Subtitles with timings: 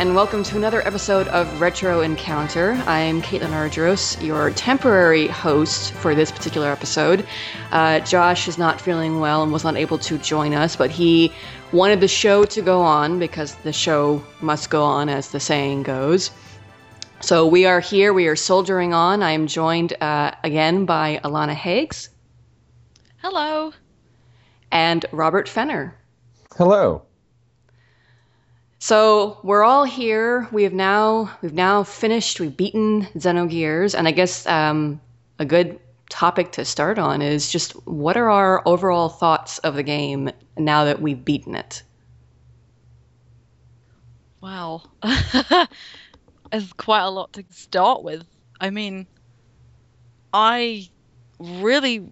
[0.00, 2.72] Hello, and welcome to another episode of Retro Encounter.
[2.86, 7.26] I'm Caitlin Ardros, your temporary host for this particular episode.
[7.70, 11.34] Uh, Josh is not feeling well and was not able to join us, but he
[11.70, 15.82] wanted the show to go on because the show must go on, as the saying
[15.82, 16.30] goes.
[17.20, 19.22] So we are here, we are soldiering on.
[19.22, 22.08] I am joined uh, again by Alana Higgs
[23.18, 23.74] Hello.
[24.72, 25.94] and Robert Fenner.
[26.56, 27.02] Hello.
[28.82, 30.48] So we're all here.
[30.52, 32.40] We have now we've now finished.
[32.40, 35.02] We've beaten Xenogears, and I guess um,
[35.38, 35.78] a good
[36.08, 40.84] topic to start on is just what are our overall thoughts of the game now
[40.86, 41.82] that we've beaten it.
[44.40, 44.84] Wow.
[46.50, 48.24] it's quite a lot to start with.
[48.62, 49.06] I mean,
[50.32, 50.88] I
[51.38, 52.10] really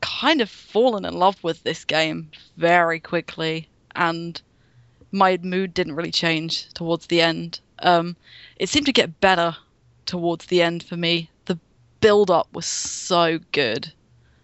[0.00, 4.40] kind of fallen in love with this game very quickly, and
[5.16, 7.60] my mood didn't really change towards the end.
[7.80, 8.16] Um,
[8.56, 9.56] it seemed to get better
[10.04, 11.30] towards the end for me.
[11.46, 11.58] The
[12.00, 13.92] build up was so good.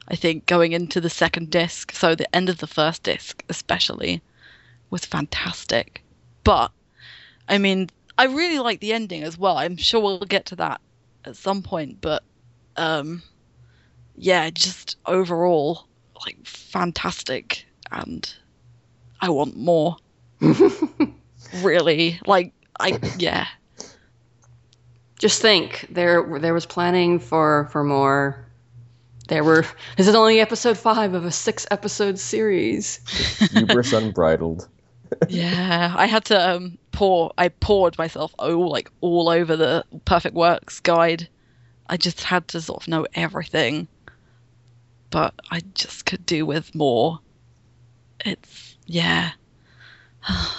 [0.09, 4.23] I think going into the second disc, so the end of the first disc especially,
[4.91, 6.03] was fantastic.
[6.45, 6.73] But
[7.49, 9.59] I mean, I really like the ending as well.
[9.59, 10.81] I'm sure we'll get to that
[11.25, 12.23] at some point, but
[12.77, 13.23] um
[14.17, 15.87] yeah, just overall
[16.27, 18.33] like fantastic and
[19.21, 19.97] I want more.
[21.63, 22.21] really.
[22.27, 23.47] Like I yeah.
[25.19, 28.45] Just think, there there was planning for for more.
[29.29, 29.65] There were.
[29.97, 33.01] This is only episode five of a six episode series.
[33.53, 34.69] Hubris unbridled.
[35.29, 37.33] yeah, I had to um, pour.
[37.39, 41.29] I poured myself oh like all over the Perfect Works guide.
[41.89, 43.87] I just had to sort of know everything,
[45.11, 47.21] but I just could do with more.
[48.25, 49.33] It's yeah,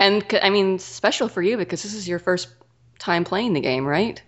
[0.00, 2.48] And I mean, special for you because this is your first
[2.98, 4.22] time playing the game, right?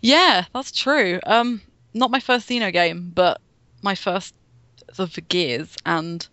[0.00, 1.20] yeah, that's true.
[1.24, 1.60] Um,
[1.92, 3.40] not my first Xeno game, but
[3.82, 4.34] my first
[4.98, 6.26] of the Gears, and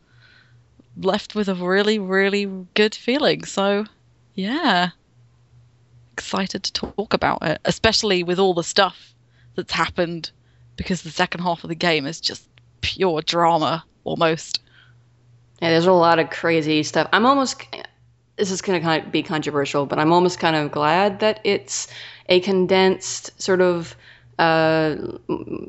[0.95, 3.43] left with a really really good feeling.
[3.45, 3.85] So
[4.35, 4.89] yeah,
[6.13, 9.13] excited to talk about it, especially with all the stuff
[9.55, 10.31] that's happened
[10.75, 12.47] because the second half of the game is just
[12.81, 14.61] pure drama almost.
[15.61, 17.07] Yeah, there's a lot of crazy stuff.
[17.11, 17.63] I'm almost.
[18.35, 21.39] This is going to kind of be controversial, but I'm almost kind of glad that
[21.43, 21.87] it's
[22.29, 23.95] a condensed sort of
[24.37, 24.95] uh,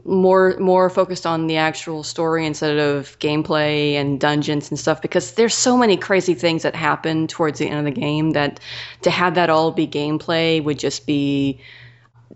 [0.05, 5.33] more more focused on the actual story instead of gameplay and dungeons and stuff because
[5.33, 8.61] there's so many crazy things that happen towards the end of the game that
[9.01, 11.59] to have that all be gameplay would just be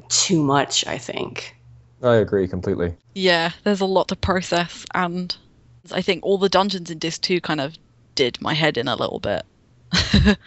[0.08, 1.54] too much, I think.
[2.02, 2.96] I agree completely.
[3.14, 5.36] Yeah, there's a lot to process, and
[5.90, 7.76] I think all the dungeons in Disc 2 kind of
[8.14, 9.44] did my head in a little bit.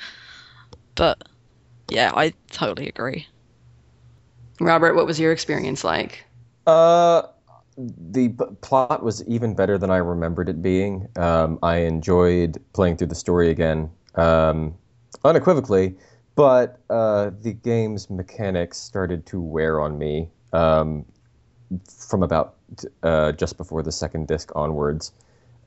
[0.96, 1.24] but
[1.90, 3.28] yeah, I totally agree.
[4.60, 6.24] Robert, what was your experience like?
[6.66, 7.24] Uh,
[7.78, 11.08] the b- plot was even better than I remembered it being.
[11.18, 14.74] Um, I enjoyed playing through the story again, um,
[15.26, 15.96] unequivocally,
[16.36, 21.06] but uh, the game's mechanics started to wear on me um,
[21.90, 22.56] from about
[23.04, 25.12] uh, just before the second disc onwards.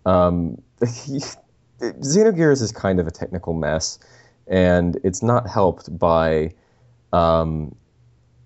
[0.07, 0.61] Um,
[1.81, 3.99] Xenogears is kind of a technical mess,
[4.47, 6.51] and it's not helped by
[7.13, 7.75] um,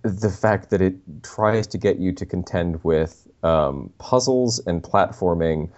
[0.02, 5.70] the fact that it tries to get you to contend with um, puzzles and platforming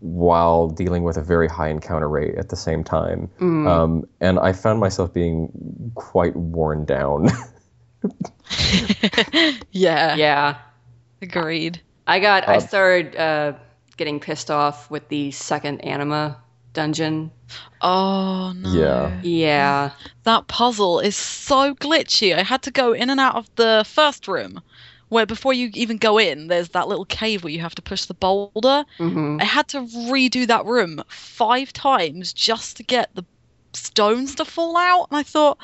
[0.00, 3.28] while dealing with a very high encounter rate at the same time.
[3.66, 7.28] Um, and I found myself being quite worn down.
[9.72, 10.56] yeah, Yeah.
[11.20, 11.80] agreed.
[12.06, 13.52] I got I Uh, started uh,
[13.98, 16.38] getting pissed off with the second anima
[16.72, 17.30] dungeon.
[17.80, 18.72] Oh no.
[18.72, 19.20] Yeah.
[19.22, 19.90] Yeah.
[20.24, 22.34] That puzzle is so glitchy.
[22.36, 24.62] I had to go in and out of the first room
[25.08, 28.04] where before you even go in, there's that little cave where you have to push
[28.06, 28.84] the boulder.
[28.98, 33.24] hmm I had to redo that room five times just to get the
[33.72, 35.08] stones to fall out.
[35.10, 35.58] And I thought,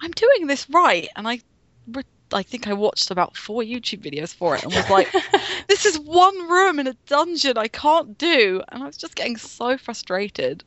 [0.00, 1.08] I'm doing this right.
[1.16, 1.40] And I,
[1.86, 2.04] re-
[2.34, 5.10] I think I watched about four YouTube videos for it and was like,
[5.68, 8.62] this is one room in a dungeon I can't do.
[8.68, 10.64] And I was just getting so frustrated.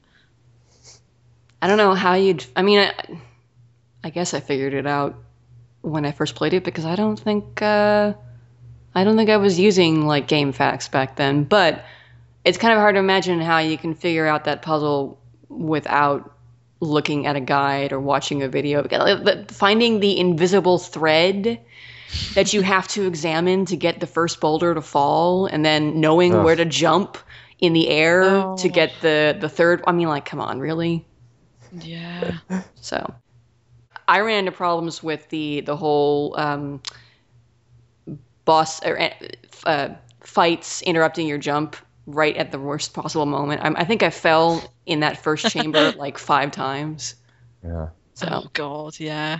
[1.61, 2.45] I don't know how you'd.
[2.55, 2.93] I mean, I,
[4.03, 5.15] I guess I figured it out
[5.81, 8.13] when I first played it because I don't think uh,
[8.95, 11.43] I don't think I was using like GameFAQs back then.
[11.43, 11.83] But
[12.45, 15.19] it's kind of hard to imagine how you can figure out that puzzle
[15.49, 16.36] without
[16.79, 18.83] looking at a guide or watching a video.
[18.83, 21.59] Uh, Finding the invisible thread
[22.35, 26.33] that you have to examine to get the first boulder to fall, and then knowing
[26.33, 26.45] Ugh.
[26.45, 27.17] where to jump
[27.59, 28.69] in the air to Oh.
[28.71, 29.83] get the the third.
[29.87, 31.05] I mean, like, come on, really?
[31.81, 32.37] Yeah.
[32.75, 33.13] So
[34.07, 36.81] I ran into problems with the the whole um,
[38.45, 38.97] boss or
[39.65, 39.89] uh,
[40.21, 41.75] fights interrupting your jump
[42.07, 43.61] right at the worst possible moment.
[43.63, 47.15] I, I think I fell in that first chamber like five times.
[47.63, 47.89] Yeah.
[48.15, 49.39] So Oh God, yeah.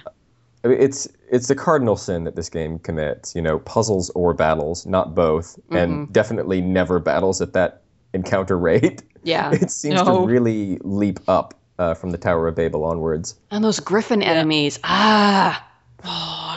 [0.64, 3.36] I mean, it's it's the cardinal sin that this game commits.
[3.36, 7.82] You know, puzzles or battles, not both, and definitely never battles at that
[8.14, 9.04] encounter rate.
[9.24, 10.22] yeah, It seems No.
[10.22, 13.36] to really leap up uh, from the Tower of Babel onwards.
[13.52, 14.80] and those Griffin enemies.
[14.84, 15.64] Ah,
[16.04, 16.08] Oh,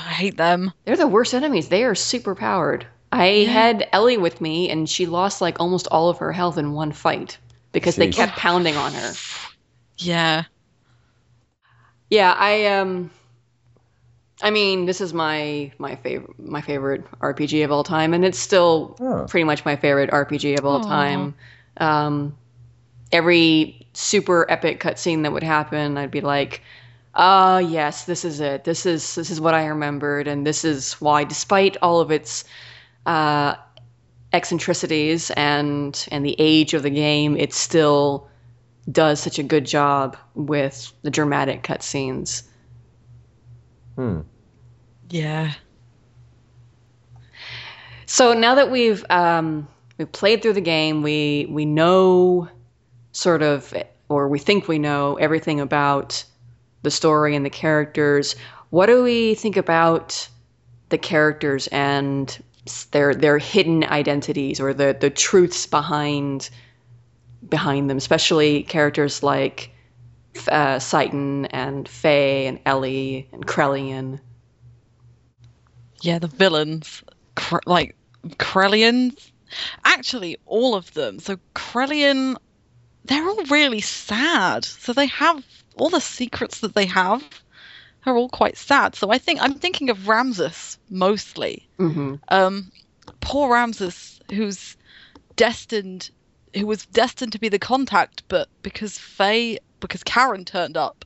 [0.06, 0.72] I hate them.
[0.84, 1.68] they're the worst enemies.
[1.68, 2.86] They are super powered.
[3.12, 6.72] I had Elly with me, and she lost like almost all of her health in
[6.72, 7.38] one fight
[7.72, 9.12] because they kept pounding on her.
[9.98, 10.44] Yeah.
[12.10, 13.10] Yeah, I um
[14.42, 18.38] I mean, this is my my favorite my favorite RPG of all time and it's
[18.38, 19.26] still Oh.
[19.28, 20.80] pretty much my favorite RPG of all Aw.
[20.80, 21.34] time.
[21.78, 22.36] Um
[23.12, 26.62] every super epic cutscene that would happen, I'd be like,
[27.14, 28.64] "Ah, yes, this is it.
[28.64, 32.44] This is this is what I remembered and this is why despite all of its
[33.06, 33.54] uh
[34.32, 38.28] eccentricities and and the age of the game, it still
[38.90, 42.42] does such a good job with the dramatic cutscenes.
[43.96, 44.20] Hmm.
[45.10, 45.52] Yeah.
[48.06, 49.68] So now that we've um,
[49.98, 52.48] we've played through the game, we we know
[53.12, 53.72] sort of,
[54.08, 56.24] or we think we know everything about
[56.82, 58.34] the story and the characters.
[58.70, 60.28] What do we think about
[60.88, 62.49] the characters and s-
[62.86, 66.50] their their hidden identities or the the truths behind
[67.48, 69.70] behind them, especially characters like
[70.48, 74.20] uh, Citan and Fei and Elly and Krelian.
[76.02, 77.02] Yeah, the villains.
[77.34, 77.96] Cre- like,
[78.38, 79.30] Krelians.
[79.84, 81.18] Actually, all of them.
[81.18, 82.36] So, Krelian,
[83.04, 84.64] they're all really sad.
[84.64, 85.44] So, they have
[85.76, 87.22] all the secrets that they have
[88.06, 88.94] are all quite sad.
[88.94, 91.68] So, I think I'm thinking of Ramses mostly.
[91.78, 92.70] hmm Um,
[93.20, 94.76] poor Ramses, who's
[95.36, 96.10] destined,
[96.54, 101.04] who was destined to be the contact, but because Fei, because Karen turned up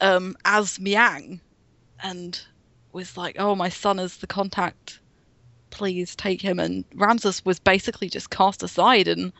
[0.00, 1.40] um, as Miang,
[2.02, 2.40] and
[2.92, 5.00] was like, "Oh, my son is the contact.
[5.70, 9.32] Please take him." And Ramses was basically just cast aside, and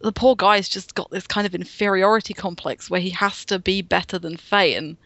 [0.00, 3.82] the poor guy's just got this kind of inferiority complex where he has to be
[3.82, 4.96] better than Fei, and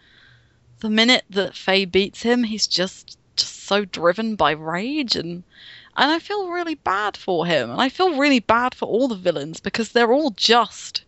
[0.80, 5.44] the minute that Fei beats him, he's just just so driven by rage and
[5.96, 7.70] and I feel really bad for him.
[7.70, 11.02] And I feel really bad for all the villains because they're all just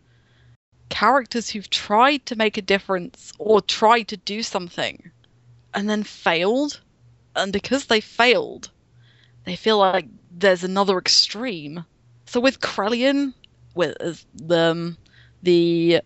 [0.88, 5.10] characters who've tried to make a difference or tried to do something
[5.74, 6.80] and then failed.
[7.36, 8.70] And because they failed,
[9.44, 11.84] they feel like there's another extreme.
[12.26, 13.32] So with Krelian,
[13.74, 13.96] with
[14.34, 14.96] the um,
[15.42, 16.00] the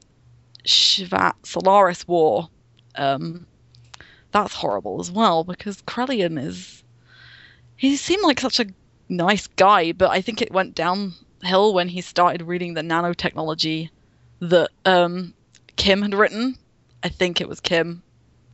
[0.64, 2.48] Shevat Solaris War,
[2.96, 3.46] um,
[4.34, 6.82] that's horrible as well because Krelian is
[7.76, 8.66] he seemed like such a
[9.08, 13.90] nice guy, but I think it went downhill when he started reading the nanotechnology
[14.40, 15.34] that um,
[15.76, 16.56] Kim had written.
[17.04, 18.02] I think it was Kim.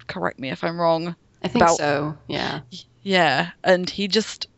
[0.07, 1.17] Correct me if I'm wrong.
[1.43, 2.19] I think About- so.
[2.29, 2.61] Yeah.
[3.03, 4.49] Yeah, and he just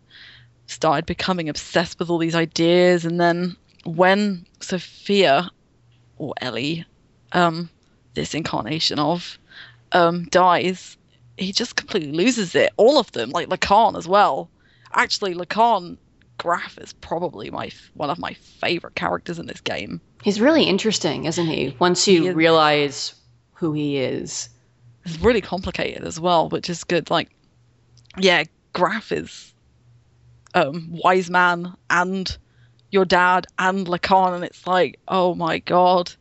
[0.67, 3.05] started becoming obsessed with all these ideas.
[3.05, 5.49] And then when Sophia,
[6.19, 6.85] or Elly,
[7.31, 7.71] um,
[8.15, 9.39] this incarnation of,
[9.93, 10.97] um, dies,
[11.43, 12.73] he just completely loses it.
[12.77, 14.51] All of them, like Lacan as well.
[14.93, 15.97] Actually, Lacan
[16.39, 20.01] Grahf is probably my one of my favorite characters in this game.
[20.23, 21.77] He's really interesting, isn't he?
[21.79, 22.35] Once you He is.
[22.35, 23.15] realize
[23.55, 24.49] who he is.
[25.05, 27.11] It's really complicated as well, which is good.
[27.11, 27.31] Like,
[28.19, 28.45] yeah,
[28.75, 29.53] Grahf is
[30.55, 32.37] um, wise man and
[32.91, 36.13] your dad and Lacan, and it's like, oh my god,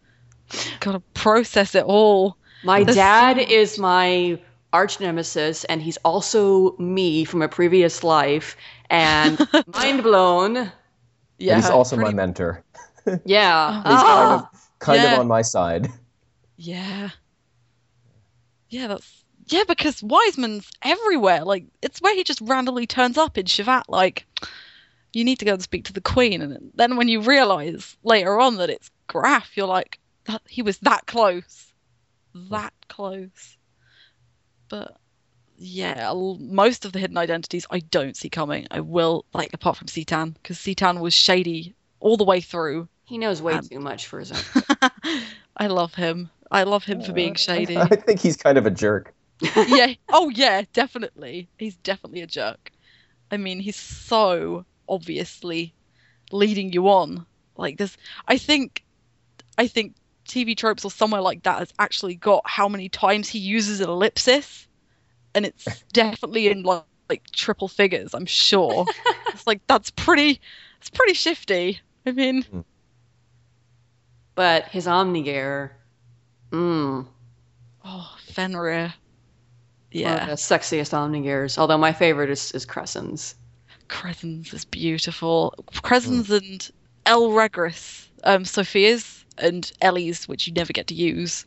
[0.79, 2.37] gotta process it all.
[2.63, 4.39] My There's dad so- is my
[4.73, 8.55] arch nemesis, and he's also me from a previous life.
[8.89, 10.71] And mind blown.
[11.37, 12.63] Yeah, and he's also my mentor.
[13.25, 13.77] Yeah.
[13.77, 14.03] He's Ah.
[14.03, 15.13] kind of kind Yeah.
[15.13, 15.89] of on my side.
[16.55, 17.09] Yeah.
[18.69, 21.43] Yeah, that's yeah, because Wiseman's everywhere.
[21.43, 24.25] Like it's where he just randomly turns up in Shevat, like
[25.13, 28.39] you need to go and speak to the Queen, and then when you realise later
[28.39, 31.73] on that it's Grahf, you're like, that he was that close.
[32.51, 33.57] That close.
[34.71, 34.95] But
[35.57, 38.67] yeah, most of the hidden identities I don't see coming.
[38.71, 42.87] I will like apart from Citan, because Citan was shady all the way through.
[43.03, 44.89] He knows way Um, too much for his own.
[45.57, 46.29] I love him.
[46.49, 47.75] I love him for being shady.
[47.77, 49.13] I think he's kind of a jerk.
[49.67, 49.93] yeah.
[50.07, 51.49] Oh, yeah, definitely.
[51.57, 52.71] He's definitely a jerk.
[53.29, 55.73] I mean, he's so obviously
[56.31, 57.25] leading you on.
[57.57, 58.85] Like this, I think,
[59.57, 59.95] I think
[60.31, 63.89] TV tropes or somewhere like that has actually got how many times he uses an
[63.89, 64.67] ellipsis,
[65.35, 68.13] and it's definitely in like, like triple figures.
[68.13, 68.85] I'm sure.
[69.27, 70.39] it's like that's pretty.
[70.79, 71.79] It's pretty shifty.
[72.05, 72.61] I mean, hmm.
[74.33, 75.71] But his Omnigear,
[76.51, 77.05] mmm,
[77.85, 78.73] oh Fenrir.
[78.73, 78.93] one of
[79.91, 81.57] Yeah, the sexiest Omnigears.
[81.57, 83.35] Although my favorite is, is Crescent's.
[83.89, 85.53] Crescens is beautiful.
[85.73, 86.33] Crescens hmm.
[86.35, 86.71] and
[87.05, 91.45] El Regris, um, Sophia's and Elly's, which you never get to use.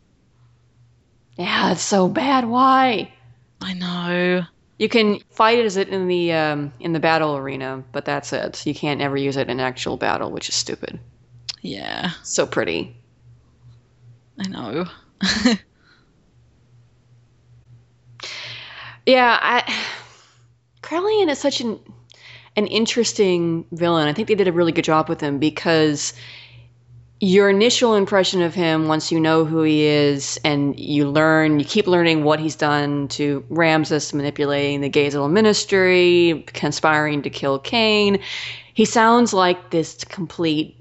[1.36, 2.46] Yeah, it's so bad.
[2.46, 3.12] Why?
[3.60, 4.42] I know.
[4.78, 8.32] You can fight it as it in the um, in the battle arena, but that's
[8.32, 8.66] it.
[8.66, 10.98] You can't ever use it in actual battle, which is stupid.
[11.62, 12.96] Yeah, So pretty.
[14.38, 14.86] I know.
[19.06, 19.74] Yeah, I
[20.82, 21.78] Krelian is such an
[22.56, 24.08] an interesting villain.
[24.08, 26.14] I think they did a really good job with him because
[27.20, 31.64] your initial impression of him once you know who he is and you learn you
[31.64, 38.20] keep learning what he's done to Ramses manipulating the Gazel ministry, conspiring to kill Cain.
[38.74, 40.76] He sounds like this complete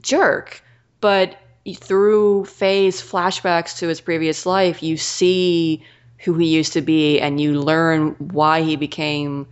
[0.00, 0.62] jerk,
[1.00, 1.36] but
[1.76, 5.82] through Fei's flashbacks to his previous life, you see
[6.18, 9.46] who he used to be and you learn why he became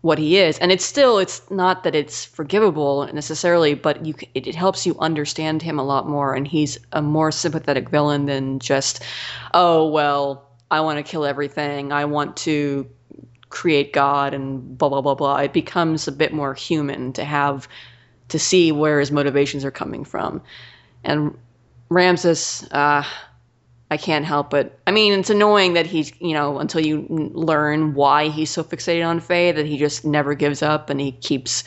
[0.00, 0.58] what he is.
[0.58, 4.96] And it's still it's not that it's forgivable necessarily but you it, it helps you
[4.98, 6.34] understand him a lot more.
[6.34, 9.02] And he's a more sympathetic villain than just
[9.54, 11.92] oh well i want to kill everything.
[11.92, 12.88] I want to
[13.48, 15.36] create god and blah blah blah blah.
[15.38, 17.68] It becomes a bit more human to have
[18.28, 20.42] to see where his motivations are coming from.
[21.02, 21.36] And
[21.88, 23.02] ramses uh
[23.90, 24.78] I can't help it.
[24.86, 29.06] I mean, it's annoying that he's, you know, until you learn why he's so fixated
[29.06, 31.64] on Fei that he just never gives up and he keeps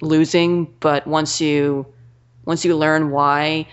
[0.00, 0.66] losing.
[0.78, 1.86] But once you,
[2.44, 3.66] once you learn why,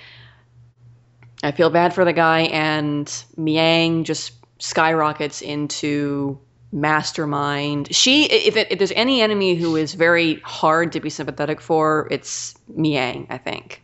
[1.43, 2.41] I feel bad for the guy.
[2.41, 3.05] And
[3.37, 6.39] Miang just skyrockets into
[6.71, 7.93] mastermind.
[7.93, 12.07] She, if, it, if there's any enemy who is very hard to be sympathetic for,
[12.09, 13.27] it's Miang.
[13.29, 13.83] I think.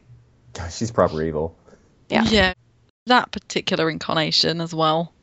[0.72, 1.56] She's proper evil.
[2.10, 2.24] Yeah.
[2.24, 2.54] Yeah,
[3.08, 5.14] that particular incarnation as well.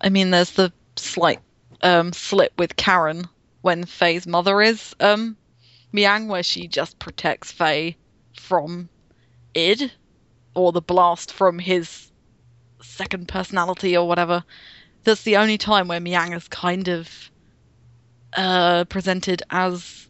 [0.00, 1.40] I mean, there's the slight
[1.82, 3.28] um, slip with Karen
[3.60, 5.36] when Fei's mother is um,
[5.92, 7.96] Miang, where she just protects Fei
[8.34, 8.88] from
[9.54, 9.92] id
[10.54, 12.10] or the blast from his
[12.82, 14.44] second personality or whatever.
[15.04, 17.30] That's the only time where Miang is kind of
[18.36, 20.07] uh, presented as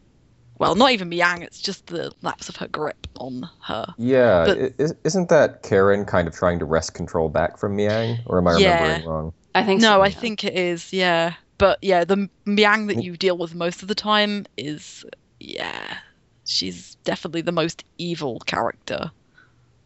[0.59, 1.43] well, not even Miang.
[1.43, 3.95] It's just the lapse of her grip on her.
[3.97, 8.19] Yeah, But- is, isn't that Karen kind of trying to wrest control back from Miang,
[8.27, 8.83] or am I Yeah.
[8.83, 9.33] remembering wrong?
[9.55, 9.81] I think.
[9.81, 10.19] No, so, I yeah.
[10.19, 11.35] think it is, yeah.
[11.59, 15.05] But yeah, the Miang that you deal with most of the time is,
[15.41, 15.99] yeah,
[16.45, 19.11] she's definitely the most evil character,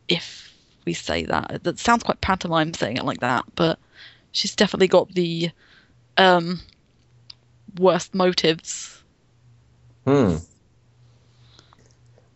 [0.09, 0.53] if
[0.85, 1.63] we say that.
[1.63, 3.79] That sounds quite pantomime saying it like that, but
[4.33, 5.51] she's definitely got the
[6.19, 6.61] um,
[7.79, 9.03] worst motives.
[10.07, 10.37] Hmm.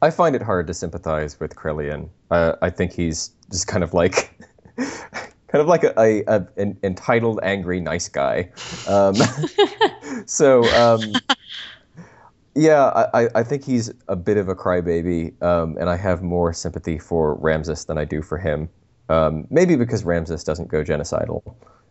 [0.03, 2.09] I find it hard to sympathize with Krelian.
[2.31, 4.39] Uh, I think he's just kind of like,
[4.77, 8.51] kind of like a, a, a an entitled, angry, nice guy.
[8.89, 9.15] Um,
[10.27, 11.01] so, um,
[12.55, 12.85] yeah,
[13.15, 16.53] I, I- I think he's a bit of a crybaby, um, and I have more
[16.53, 18.69] sympathy for Ramses than I do for him.
[19.09, 21.43] Um, maybe because Ramses doesn't go genocidal.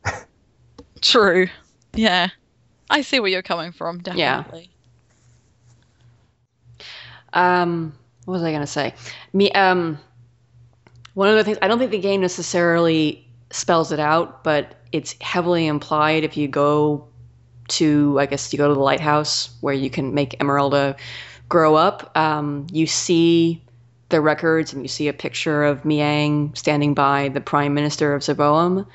[1.01, 1.47] True.
[1.93, 2.29] Yeah.
[2.89, 4.43] I see where you're coming from, Yeah.
[7.36, 7.94] Um,
[8.25, 8.94] what was I gonna say?
[9.34, 10.00] Me, um,
[11.13, 15.15] one of the things I don't think the game necessarily spells it out, but it's
[15.22, 17.08] heavily implied if you go
[17.68, 20.96] to, I guess, you go to the lighthouse where you can make Emeralda
[21.50, 22.15] grow up.
[22.18, 23.63] Um, you see
[24.10, 28.22] the records and you see a picture of Miang standing by the prime minister of
[28.22, 28.86] Zeboim,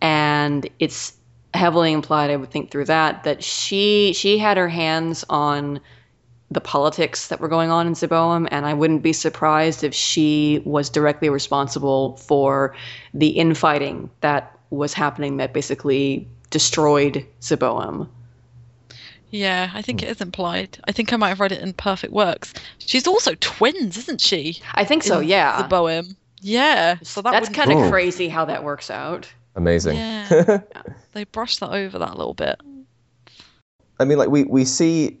[0.00, 1.14] and it's
[1.52, 5.80] heavily implied, I would think, through that that she she had her hands on
[6.54, 10.62] the politics that were going on in Zeboim, and I wouldn't be surprised if she
[10.64, 12.74] was directly responsible for
[13.12, 18.08] the infighting that was happening that basically destroyed Zeboim.
[19.30, 20.78] Yeah, I think it is implied.
[20.84, 22.54] I think I might have read it in Perfect Works.
[22.78, 24.60] She's also twins, isn't she?
[24.74, 25.60] I think so, in yeah.
[25.60, 26.14] Zeboim.
[26.40, 26.98] Yeah.
[27.02, 27.90] So that That's kind of Ooh.
[27.90, 29.28] crazy how that works out.
[29.56, 29.96] Amazing.
[29.96, 30.60] Yeah.
[31.12, 32.60] They brushed that over that a little bit.
[34.00, 35.20] I mean, like we we see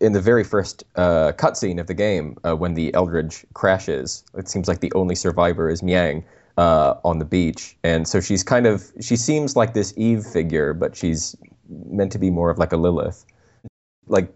[0.00, 4.24] in the very first uh, cutscene of the game uh, when the Eldridge crashes.
[4.34, 6.24] It seems like the only survivor is Miang
[6.56, 10.74] uh, on the beach, and so she's kind of she seems like this Eve figure,
[10.74, 11.36] but she's
[11.68, 13.24] meant to be more of like a Lilith.
[14.06, 14.32] Like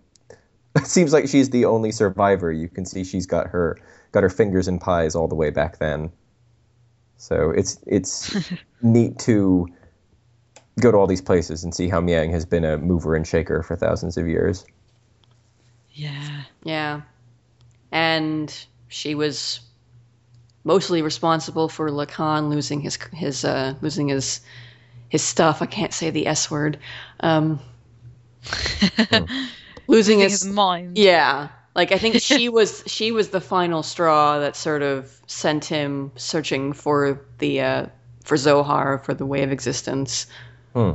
[0.76, 2.52] it seems like she's the only survivor.
[2.52, 3.78] You can see she's got her
[4.12, 6.10] got her fingers in pies all the way back then.
[7.16, 8.36] So it's it's
[8.82, 9.68] neat to
[10.80, 13.62] go to all these places and see how Miang has been a mover and shaker
[13.62, 14.64] for thousands of years.
[15.92, 16.42] Yeah.
[16.64, 17.00] Yeah.
[17.92, 18.54] And
[18.88, 19.60] she was
[20.64, 24.40] mostly responsible for Lacan losing his his uh, losing his
[25.08, 25.62] his stuff.
[25.62, 26.78] I can't say the S word.
[27.20, 27.60] Um,
[29.10, 29.38] losing
[29.88, 30.96] Losing his, his mind.
[30.98, 31.48] yeah.
[31.74, 36.12] Like I think she was she was the final straw that sort of sent him
[36.16, 37.86] searching for the uh,
[38.22, 40.26] for Zohar for the wave existence.
[40.74, 40.92] Hmm.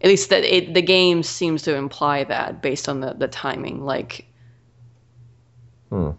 [0.00, 3.84] At least that it, the game seems to imply that based on the the timing.
[3.84, 4.26] Like
[5.90, 6.10] Hmm.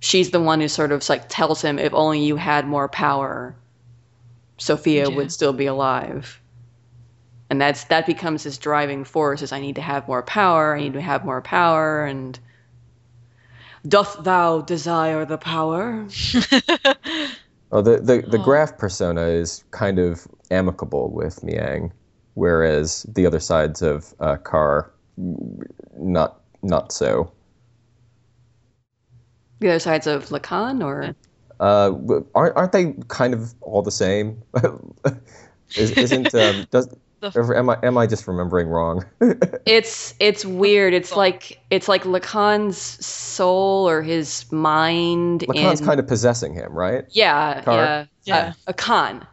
[0.00, 3.54] she's the one who sort of like tells him if only you had more power
[4.58, 5.16] sophia Yeah.
[5.16, 6.40] would still be alive
[7.50, 10.80] and that's that becomes his driving force is i need to have more power i
[10.80, 12.38] need to have more power and
[13.86, 16.06] doth thou desire the power
[17.74, 18.44] Oh, the the, the Oh.
[18.44, 21.90] Grahf persona is kind of amicable with Miang,
[22.34, 24.90] whereas the other sides of uh, Kar,
[25.96, 27.32] not not so.
[29.62, 31.14] The other sides of lacan or
[31.60, 31.92] Uh,
[32.34, 34.42] aren't aren't they kind of all the same?
[35.76, 36.88] Is, isn't um, does
[37.20, 39.04] The- or am I am I just remembering wrong?
[39.64, 46.00] it's it's weird it's like it's like lacan's soul or his mind Lacan's in, kind
[46.00, 47.04] of possessing him, right?
[47.10, 47.74] yeah Car?
[47.76, 48.52] yeah Yeah.
[48.66, 49.24] a, a con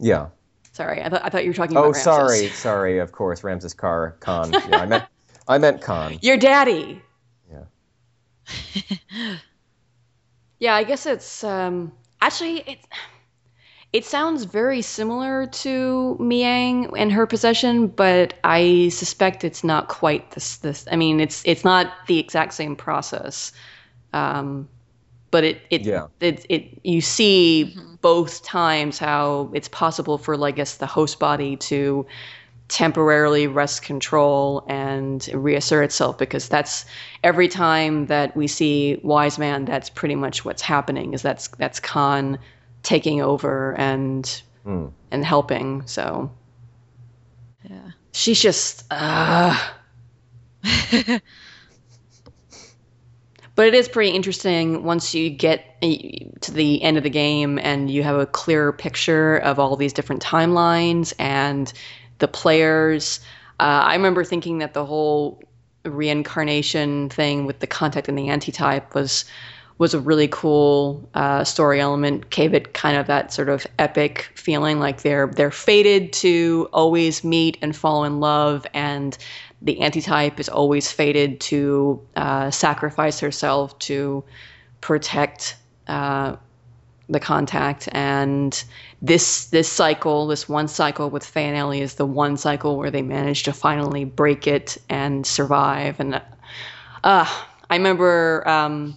[0.00, 0.28] Yeah.
[0.72, 2.02] sorry I, thought I thought you were talking about Oh, Ramses.
[2.02, 2.98] sorry, sorry.
[2.98, 4.50] Of course, Ramses Kar Khan.
[4.52, 5.04] Yeah, I meant
[5.48, 6.18] I meant Khan.
[6.22, 7.00] Your daddy.
[7.50, 9.36] Yeah.
[10.62, 12.78] Yeah, I guess it's um actually it
[13.92, 20.30] it sounds very similar to Miang and her possession, but I suspect it's not quite
[20.30, 23.52] this this I mean it's it's not the exact same process.
[24.12, 24.68] Um
[25.32, 26.06] but it it, Yeah.
[26.20, 31.18] it it you see both times how it's possible for like I guess the host
[31.18, 32.06] body to
[32.68, 36.86] temporarily wrest control and reassert itself because that's
[37.22, 41.80] every time that we see wise man that's pretty much what's happening is that's that's
[41.80, 42.38] khan
[42.82, 44.86] taking over and Hmm.
[45.10, 46.30] and helping so
[47.68, 47.90] yeah.
[48.12, 49.58] she's just uh
[53.56, 55.88] but it is pretty interesting once you get uh,
[56.42, 59.92] to the end of the game and you have a clearer picture of all these
[59.92, 61.72] different timelines and
[62.18, 63.20] the players.
[63.60, 65.42] Uh, I remember thinking that the whole
[65.84, 69.24] reincarnation thing with the contact and the antitype was
[69.78, 72.30] was a really cool uh, story element.
[72.30, 77.24] Gave it kind of that sort of epic feeling, like they're they're fated to always
[77.24, 79.16] meet and fall in love, and
[79.60, 84.24] the antitype is always fated to uh, sacrifice herself to
[84.80, 85.56] protect
[85.88, 86.36] uh,
[87.08, 87.88] the contact.
[87.92, 88.62] And
[89.02, 93.42] this this cycle, this one cycle with and is the one cycle where they manage
[93.42, 95.98] to finally break it and survive.
[96.00, 96.22] And
[97.04, 98.48] uh, I remember.
[98.48, 98.96] Um,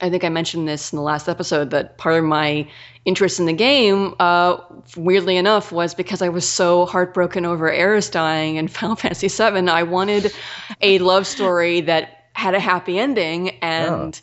[0.00, 2.68] I think I mentioned this in the last episode that part of my
[3.04, 4.58] interest in the game, uh,
[4.96, 9.68] weirdly enough, was because I was so heartbroken over Aeris dying in Final Fantasy VII.
[9.68, 10.32] I wanted
[10.80, 14.20] a love story that had a happy ending, and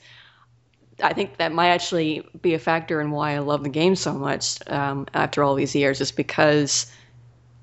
[1.04, 4.14] I think that might actually be a factor in why I love the game so
[4.14, 6.86] much um, after all these years, is because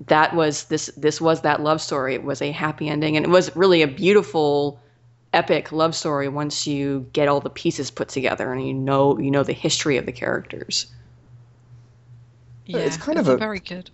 [0.07, 2.15] that was this this was that love story.
[2.15, 4.79] It was a happy ending, and it was really a beautiful
[5.33, 9.29] epic love story once you get all the pieces put together and you know you
[9.31, 10.87] know the history of the characters.
[12.65, 13.89] Yeah, It's kind it's of a- very good.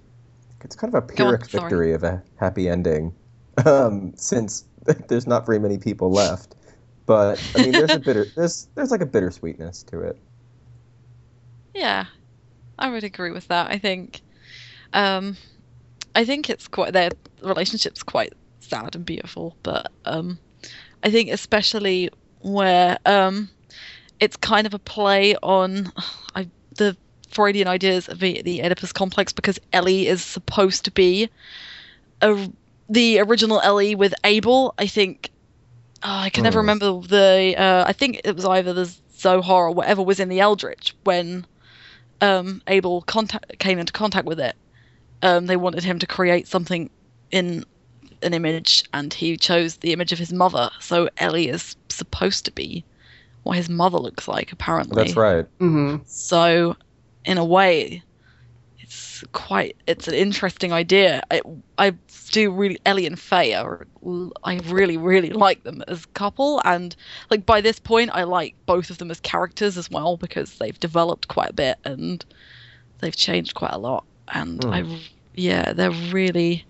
[0.63, 3.13] It's kind of a Go on, pyrrhic victory of a happy ending,
[3.65, 4.65] um, since
[5.07, 6.55] there's not very many people left.
[7.05, 10.17] But I mean, there's a bitter there's there's like a bittersweetness to it.
[11.73, 12.05] Yeah,
[12.79, 13.69] I would agree with that.
[13.69, 14.21] I think,
[14.93, 15.35] um,
[16.15, 17.09] I think it's quite their
[17.41, 20.39] relationship's quite sad and beautiful, but um,
[21.03, 22.09] I think especially
[22.41, 23.49] where um,
[24.19, 25.91] it's kind of a play on
[26.35, 26.95] I, the
[27.29, 31.29] Freudian ideas of the, the Oedipus complex because Elly is supposed to be
[32.21, 32.49] a,
[32.89, 34.73] the original Elly with Abel.
[34.77, 35.29] I think
[36.03, 36.67] oh, I can never Hmm.
[36.67, 37.55] remember the.
[37.57, 41.45] Uh, I think it was either the Zohar or whatever was in the Eldridge when
[42.21, 44.55] um, Abel contact came into contact with it.
[45.21, 46.89] Um, they wanted him to create something
[47.31, 47.63] in
[48.21, 50.69] an image, and he chose the image of his mother.
[50.79, 52.83] So Elly is supposed to be
[53.43, 54.95] what his mother looks like, apparently.
[55.03, 55.45] That's right.
[55.59, 56.75] hmm So,
[57.25, 58.03] in a way,
[59.15, 61.21] it's quite it's an interesting idea.
[61.31, 61.41] I
[61.77, 61.93] I
[62.31, 63.87] do really Elly and Fei are
[64.43, 66.95] I really really like them as a couple, and
[67.29, 70.79] like by this point, I like both of them as characters as well because they've
[70.79, 72.23] developed quite a bit, and
[72.99, 74.73] they've changed quite a lot, and Hmm.
[74.73, 74.99] I
[75.35, 76.65] yeah, they're really.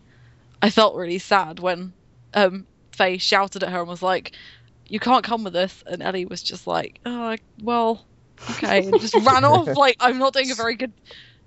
[0.61, 1.93] I felt really sad when
[2.33, 4.33] um, Fei shouted at her and was like,
[4.87, 8.05] "You can't come with us," and Elly was just like, "Oh, well,
[8.51, 9.75] okay," and just ran off.
[9.75, 10.93] Like I'm not doing a very good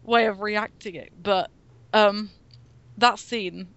[0.08, 1.50] way of reacting it, but
[1.92, 2.30] um,
[2.96, 3.68] that scene,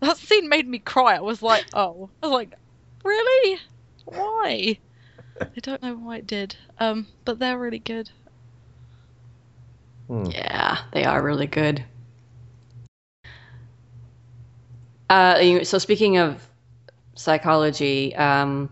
[0.00, 1.16] that scene made me cry.
[1.16, 2.54] I was like, "Oh," I was like,
[3.04, 3.58] "Really?
[4.04, 4.78] Why?"
[5.40, 6.56] I don't know why it did.
[6.78, 8.10] Um, but they're really good.
[10.06, 10.26] Hmm.
[10.26, 11.84] Yeah, they are really good.
[15.08, 16.48] Uh, so speaking of
[17.16, 18.70] psychology, um,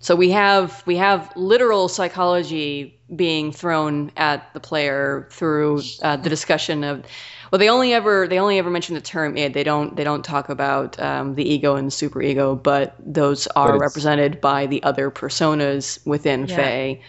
[0.00, 6.28] so we have we have literal psychology being thrown at the player through uh, the
[6.28, 7.04] discussion of.
[7.50, 9.54] Well, they only ever they only ever mention the term id.
[9.54, 13.70] They don't they don't talk about um, the ego and the superego, but those are
[13.76, 16.56] it's- represented by the other personas within Yeah.
[16.56, 17.02] Fei.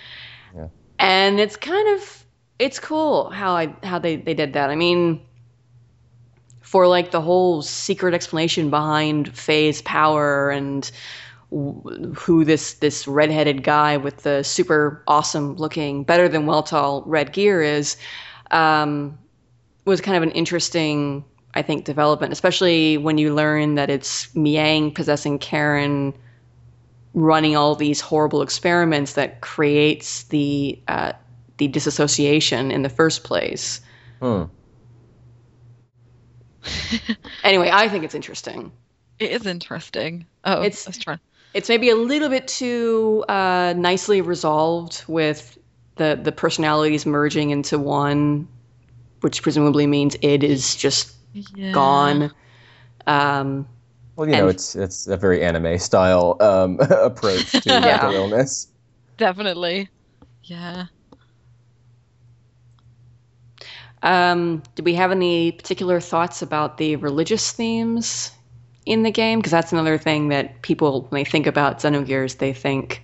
[0.56, 0.68] Yeah.
[0.98, 2.26] And it's kind of
[2.58, 4.70] it's cool how I how they they did that.
[4.70, 5.22] I mean,
[6.62, 10.90] for like the whole secret explanation behind Fei's power and
[11.52, 17.62] who this this redheaded guy with the super awesome looking, better than Weltall red gear
[17.62, 17.98] is,
[18.52, 19.18] um,
[19.86, 24.94] was kind of an interesting, I think, development, especially when you learn that it's Miang
[24.94, 26.14] possessing Karen
[27.16, 31.14] running all these horrible experiments that creates the uh,
[31.58, 33.82] the disassociation in the first place.
[34.22, 34.44] Hmm.
[37.44, 38.72] Anyway, I think it's interesting.
[39.18, 40.26] It is interesting.
[40.46, 41.18] Oh, It's- let's try.
[41.54, 45.58] It's maybe a little bit too uh, nicely resolved with
[45.96, 48.48] the the personalities merging into one,
[49.22, 51.72] which presumably means it is just Yeah.
[51.72, 52.32] gone.
[53.08, 53.68] Um,
[54.16, 57.80] Well, you know, And- it's it's a very anime style um, approach to Yeah.
[57.80, 58.68] mental illness.
[59.18, 59.90] Definitely.
[60.44, 60.86] Yeah.
[64.02, 68.32] Um, do we have any particular thoughts about the religious themes
[68.90, 69.40] in the game?
[69.40, 73.04] Because that's another thing that people, when they think about Xenogears, they think,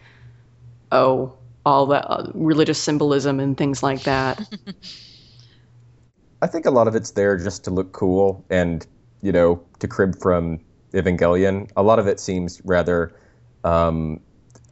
[0.92, 4.42] oh, all the uh, religious symbolism and things like that.
[6.42, 8.86] I think a lot of it's there just to look cool and,
[9.22, 10.60] you know, to crib from
[10.94, 11.70] Evangelion.
[11.78, 13.16] A lot of it seems rather
[13.64, 14.20] um,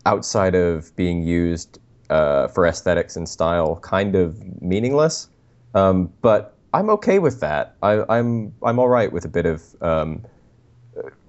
[0.08, 5.30] outside of being used uh, for aesthetics and style, kind of meaningless.
[5.76, 7.76] Um, but I'm okay with that.
[7.84, 10.23] I, I'm I'm all right with a bit of um,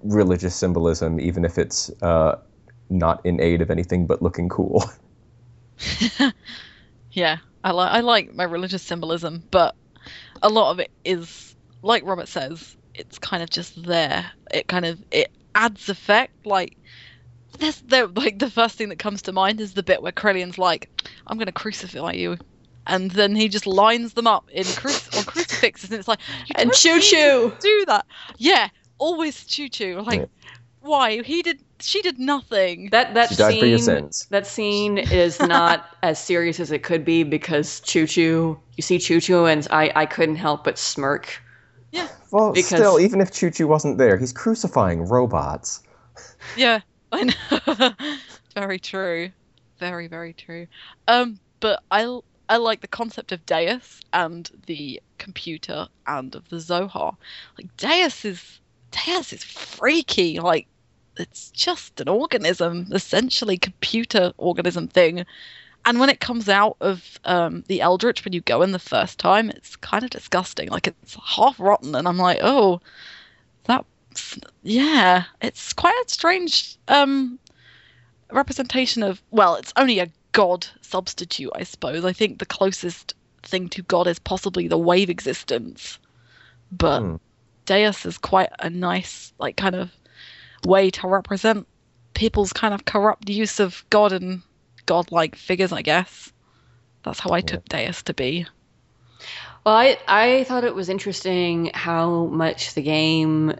[0.03, 2.39] religious symbolism, even if it's uh,
[2.89, 4.83] not in aid of anything but looking cool.
[7.15, 7.37] Yeah.
[7.63, 9.75] I like I like my religious symbolism, but
[10.43, 14.29] a lot of it is like Robert says, it's kind of just there.
[14.53, 16.77] It kind of it adds effect like
[17.57, 20.59] there's there like the first thing that comes to mind is the bit where Krelian's
[20.59, 20.89] like,
[21.25, 22.37] I'm gonna crucify you.
[22.85, 26.53] And then he just lines them up in cruci- on crucifixes, and it's like, you
[26.55, 27.51] and Chu-Chu!
[27.59, 28.05] do that.
[28.37, 30.01] Yeah, always choo choo.
[30.05, 30.25] Like, Yeah.
[30.81, 31.21] why?
[31.21, 31.59] He did.
[31.81, 32.89] She did nothing.
[32.91, 34.27] That that She died for your scene sins.
[34.29, 38.57] that scene is not as serious as it could be because Chu-Chu.
[38.77, 41.41] You see Chu-Chu, and I I couldn't help but smirk.
[41.91, 42.07] Yeah.
[42.31, 45.81] Well, Because- still, even if Chu-Chu wasn't there, he's crucifying robots.
[46.57, 46.79] Yeah,
[47.11, 47.91] I know.
[48.55, 49.31] very true.
[49.79, 50.67] Very very true.
[51.07, 56.59] Um, but I I like the concept of Deus and the computer and of the
[56.59, 57.17] Zohar.
[57.57, 58.59] Like Deus is
[59.05, 60.39] Deus is freaky.
[60.39, 60.67] Like
[61.17, 65.25] it's just an organism, essentially computer organism thing.
[65.87, 69.19] And when it comes out of um, the Eldridge, when you go in the first
[69.19, 70.69] time, it's kind of disgusting.
[70.69, 72.81] Like it's half rotten, and I'm like, oh,
[73.65, 75.25] that's yeah.
[75.41, 77.37] It's quite a strange um,
[78.31, 79.21] representation of.
[79.29, 82.03] Well, it's only a god substitute, I suppose.
[82.03, 85.99] I think the closest thing to god is possibly the wave existence,
[86.71, 87.15] but Hmm.
[87.65, 89.91] Deus is quite a nice, like, kind of
[90.65, 91.67] way to represent
[92.13, 94.41] people's kind of corrupt use of God and
[94.85, 96.31] godlike figures, I guess.
[97.03, 98.47] That's how I took Deus to be.
[99.65, 103.55] Well, I I thought it was interesting how much the game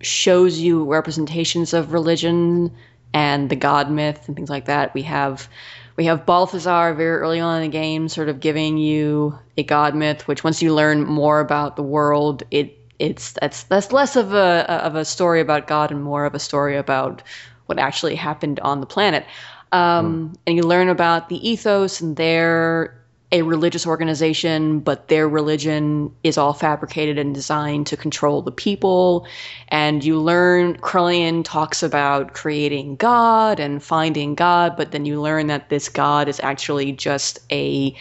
[0.00, 2.74] shows you representations of religion
[3.12, 4.92] and the god myth and things like that.
[4.94, 5.48] We have
[5.96, 9.94] we have Balthasar very early on in the game, sort of giving you a god
[9.94, 14.32] myth, which once you learn more about the world, it it's that's that's less of
[14.32, 17.22] a of a story about God and more of a story about
[17.66, 19.24] what actually happened on the planet.
[19.72, 22.94] Um, And you learn about the ethos, and they're
[23.32, 29.26] a religious organization, but their religion is all fabricated and designed to control the people.
[29.68, 35.48] And you learn, Krelian talks about creating God and finding God, but then you learn
[35.48, 37.96] that this God is actually just a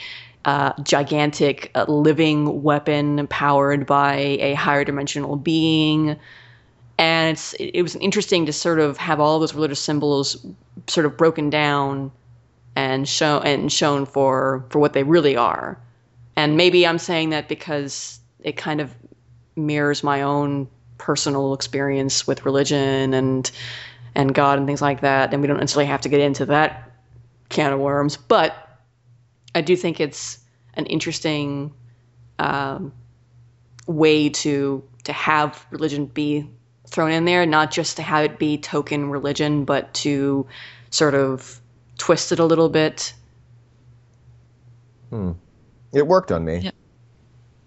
[0.46, 6.18] uh, gigantic uh, living weapon powered by a higher dimensional being.
[6.98, 10.46] And it's, it was interesting to sort of have all those religious symbols
[10.88, 12.12] sort of broken down
[12.76, 15.78] and show and shown for for what they really are.
[16.36, 18.94] And maybe I'm saying that because it kind of
[19.56, 23.50] mirrors my own personal experience with religion and
[24.16, 25.34] and God and things like that.
[25.34, 26.92] And we don't necessarily have to get into that
[27.50, 28.73] can of worms, but
[29.56, 30.40] I do think it's
[30.76, 31.74] an interesting
[32.40, 32.92] um,
[33.88, 36.48] way to to have religion be
[36.88, 40.48] thrown in there, not just to have it be token religion, but to
[40.90, 41.60] sort of
[41.98, 43.14] twist it a little bit.
[45.10, 45.32] Hmm.
[45.94, 46.58] It worked on me.
[46.60, 46.72] Yeah.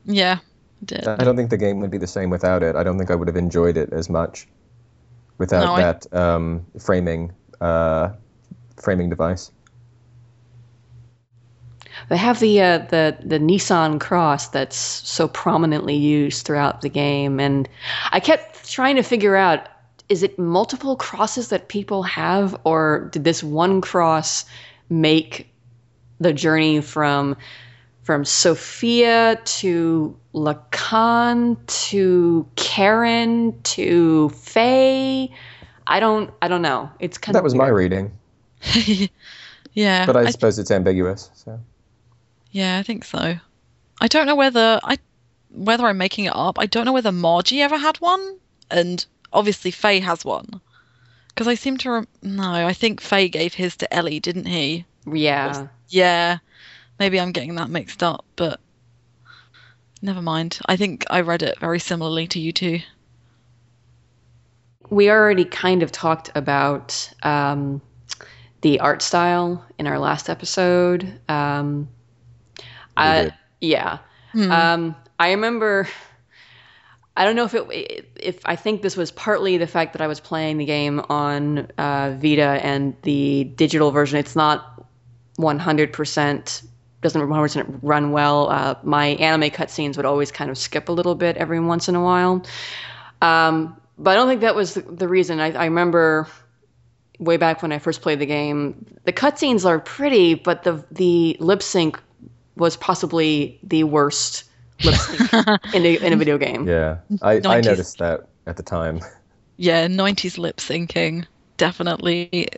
[0.04, 0.38] Yeah,
[0.82, 1.08] it did.
[1.08, 2.76] I don't think the game would be the same without it.
[2.76, 4.46] I don't think I would have enjoyed it as much
[5.38, 8.10] without No, I- that um, framing uh,
[8.76, 9.50] framing device.
[12.08, 17.40] They have the uh, the the Nisan cross that's so prominently used throughout the game,
[17.40, 17.68] and
[18.12, 19.68] I kept trying to figure out:
[20.08, 24.44] is it multiple crosses that people have, or did this one cross
[24.88, 25.52] make
[26.20, 27.36] the journey from
[28.02, 35.32] from Sophia to Lacan to Karen to Fei?
[35.86, 36.90] I don't I don't know.
[37.00, 38.12] It's kind That of was my reading,
[39.72, 41.30] yeah, but I, I suppose it's ambiguous.
[41.34, 41.60] So
[42.56, 43.36] Yeah, I think so.
[44.00, 44.96] I don't know whether I
[45.50, 46.58] whether I'm making it up.
[46.58, 48.38] I don't know whether Margie ever had one,
[48.70, 50.62] and obviously Fei has one.
[51.28, 54.86] Because I seem to rem- no, I think Fei gave his to Elly, didn't he?
[55.04, 55.66] Yeah.
[55.90, 56.38] Yeah,
[56.98, 58.58] maybe I'm getting that mixed up, but
[60.00, 60.58] never mind.
[60.64, 62.80] I think I read it very similarly to you two.
[64.88, 67.82] we already kind of talked about um,
[68.62, 71.20] the art style in our last episode.
[71.28, 71.88] Um,
[72.96, 73.34] I, did.
[73.60, 73.98] yeah.
[74.32, 74.50] Hmm.
[74.50, 75.88] Um, I remember.
[77.18, 80.06] I don't know if it if I think this was partly the fact that I
[80.06, 84.18] was playing the game on uh, Vita and the digital version.
[84.18, 84.86] It's not
[85.38, 86.66] 100%
[87.02, 88.50] doesn't 100% run well.
[88.50, 91.94] Uh, my anime cutscenes would always kind of skip a little bit every once in
[91.94, 92.44] a while.
[93.22, 95.40] Um, but I don't think that was the, the reason.
[95.40, 96.28] I, I remember
[97.18, 101.36] way back when I first played the game, the cutscenes are pretty, but the the
[101.40, 102.00] lip sync
[102.56, 104.44] was possibly the worst
[104.82, 105.32] lip sync
[105.72, 106.70] in a, in a video game.
[106.70, 109.00] yeah, I, I noticed that at the time.
[109.56, 112.48] yeah, 90s lip syncing definitely.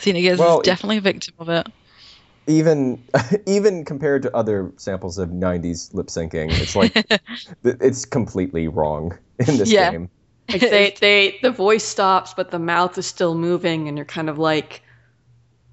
[0.00, 1.66] Xenogears Well, is definitely a victim of it.
[2.46, 3.04] Even
[3.46, 6.94] even compared to other samples of '90s lip syncing, it's like
[7.64, 9.92] it's completely wrong in this Yeah.
[9.92, 10.10] game.
[10.52, 14.30] Like they, they the voice stops, but the mouth is still moving, and you're kind
[14.30, 14.82] of like,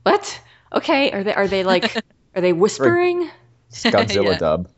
[0.03, 0.41] "What?
[0.73, 2.01] Okay, are they are they like
[2.35, 3.29] are they whispering?"
[3.69, 4.37] It's Godzilla Yeah.
[4.37, 4.69] dub.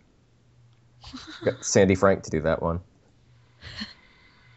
[1.44, 2.82] Got Sandy Frank to do that one.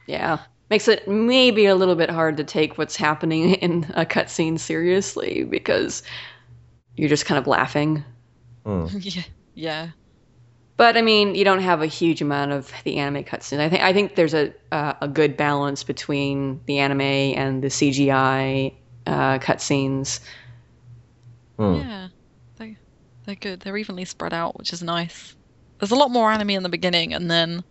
[0.06, 0.38] Yeah,
[0.70, 5.44] makes it maybe a little bit hard to take what's happening in a cutscene seriously
[5.44, 6.02] because
[6.96, 8.04] you're just kind of laughing.
[8.92, 9.22] yeah,
[9.54, 9.88] yeah.
[10.76, 13.60] But I mean, you don't have a huge amount of the anime cutscenes.
[13.60, 17.70] I think I think there's a uh, a good balance between the anime and the
[17.70, 18.74] CGI
[19.06, 20.20] uh, cutscenes.
[21.58, 21.82] Hmm.
[21.82, 22.19] Yeah, they
[23.30, 23.60] they're good.
[23.60, 25.36] They're evenly spread out, which is nice.
[25.78, 27.62] There's a lot more anime in the beginning, and then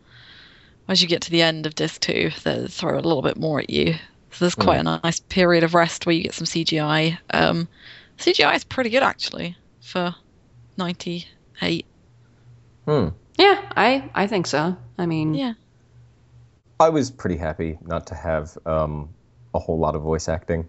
[0.88, 3.60] as you get to the end of disc two, they throw a little bit more
[3.60, 3.94] at you.
[4.32, 7.18] So there's quite a nice period of rest where you get some CGI.
[7.32, 7.68] Um,
[8.18, 10.16] CGI is pretty good actually for
[10.78, 11.86] '98.
[12.86, 13.08] Hmm.
[13.38, 14.78] Yeah, I I think so.
[14.98, 15.54] I mean, Yeah,
[16.80, 19.10] I was pretty happy not to have um,
[19.54, 20.68] a whole lot of voice acting.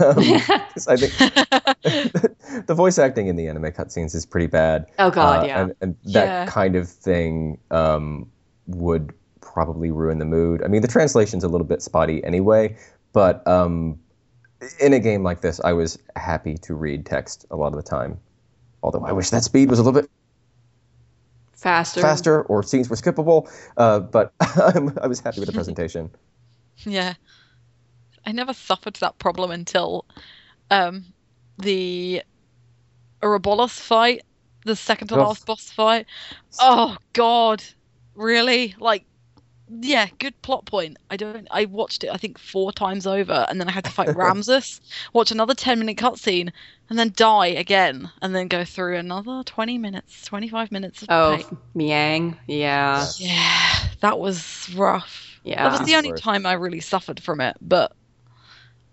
[0.00, 0.16] Um,
[0.88, 1.12] I think
[2.66, 4.86] the voice acting in the anime cutscenes is pretty bad.
[4.98, 5.60] Oh God, Uh, yeah.
[5.62, 6.46] And, and that Yeah.
[6.46, 8.30] kind of thing um,
[8.66, 10.62] would probably ruin the mood.
[10.62, 12.76] I mean, the translation's a little bit spotty anyway,
[13.12, 13.98] but um,
[14.80, 17.82] in a game like this, I was happy to read text a lot of the
[17.82, 18.18] time.
[18.82, 20.10] Although I wish that speed was a little bit
[21.54, 22.00] faster.
[22.00, 26.10] faster or scenes were skippable, uh, but I was happy with the presentation.
[26.84, 27.14] yeah.
[28.26, 30.06] I never suffered that problem until
[30.70, 31.04] um,
[31.58, 32.22] the
[33.22, 34.22] Ouroboros fight,
[34.64, 35.20] the second to Ugh.
[35.20, 36.06] last boss fight.
[36.58, 37.62] Oh God,
[38.14, 38.74] really?
[38.78, 39.04] Like,
[39.68, 40.96] yeah, good plot point.
[41.10, 41.46] I don't.
[41.50, 44.80] I watched it I think four times over, and then I had to fight Ramses,
[45.12, 46.50] watch another ten minute cutscene,
[46.88, 51.08] and then die again, and then go through another twenty minutes, twenty five minutes of
[51.10, 51.58] Oh, pain.
[51.76, 52.38] Miang.
[52.46, 55.40] Yeah, Yeah, that was rough.
[55.44, 55.62] yeah.
[55.64, 57.92] That was the only time I really suffered from it, but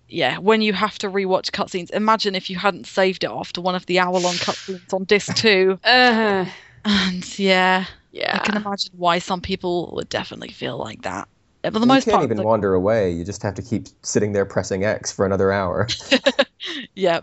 [0.08, 3.76] yeah, when you have to rewatch cutscenes, imagine if you hadn't saved it after one
[3.76, 5.80] of the hour long cutscenes on disc two.
[5.84, 6.46] Uh,
[6.84, 8.36] And yeah, yeah.
[8.36, 11.28] I can imagine why some people would definitely feel like that.
[11.64, 13.12] But for the you most can't part, even the- wander away.
[13.12, 15.88] You just have to keep sitting there pressing X for another hour.
[16.96, 17.22] yeah,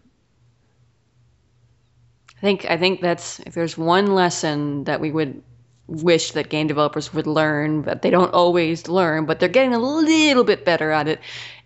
[2.38, 5.42] I think I think that's if there's one lesson that we would
[5.87, 9.79] wish that game developers would learn, but they don't always learn, but they're getting a
[9.79, 11.21] little bit better at it,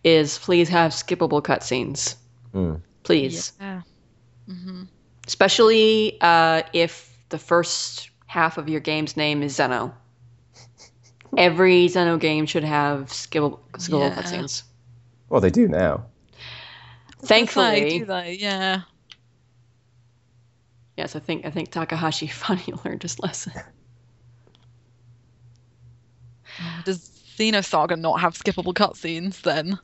[0.07, 2.15] is please have skippable cutscenes.
[2.55, 2.81] Mm.
[3.03, 3.53] Please.
[3.61, 3.83] yeah.
[4.47, 4.85] hmm
[5.27, 9.93] Especially uh, if the first half of your game's name is Xeno.
[11.37, 14.23] Every Xeno game should have skippable, skippable Yeah.
[14.23, 14.63] cutscenes.
[15.29, 16.07] Well, they do now.
[17.25, 18.35] Thankfully, do they?
[18.35, 18.83] Yeah.
[20.97, 23.53] yes, I think I think Takahashi finally learned his lesson.
[26.85, 29.79] Does Xenosaga not have skippable cutscenes then?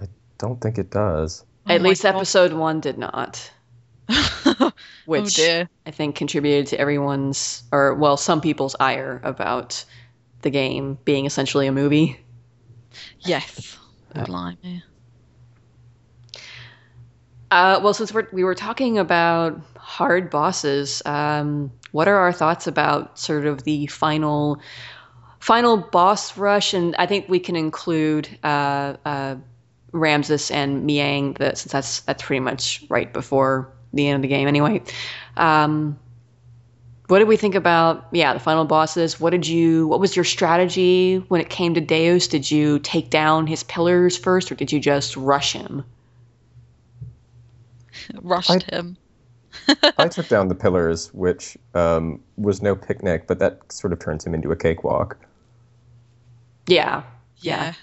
[0.00, 0.06] I
[0.38, 1.44] don't think it does.
[1.66, 2.14] At Oh my least God.
[2.16, 3.50] episode one did not,
[4.08, 4.72] oh
[5.06, 5.68] which dear.
[5.84, 9.84] I think contributed to everyone's, or well, some people's ire about
[10.42, 12.18] the game being essentially a movie.
[13.20, 13.76] Yes.
[14.14, 14.24] Yeah.
[14.24, 14.82] Blimey.
[17.50, 22.66] Uh, well, since we're, we were talking about hard bosses, um, what are our thoughts
[22.66, 24.60] about sort of the final
[25.40, 26.74] final boss rush?
[26.74, 29.36] And I think we can include uh, uh,
[29.92, 34.28] Ramses and Miang, that since that's that's pretty much right before the end of the
[34.28, 34.82] game, anyway.
[35.36, 35.98] Um,
[37.08, 39.20] what did we think about yeah the final bosses?
[39.20, 39.86] What did you?
[39.86, 42.26] What was your strategy when it came to Deus?
[42.26, 45.84] Did you take down his pillars first, or did you just rush him?
[48.22, 48.96] Rushed I- him.
[49.98, 54.24] I took down the pillars, which um, was no picnic, but that sort of turns
[54.26, 55.16] him into a cakewalk.
[56.66, 57.02] Yeah,
[57.38, 57.74] Yeah.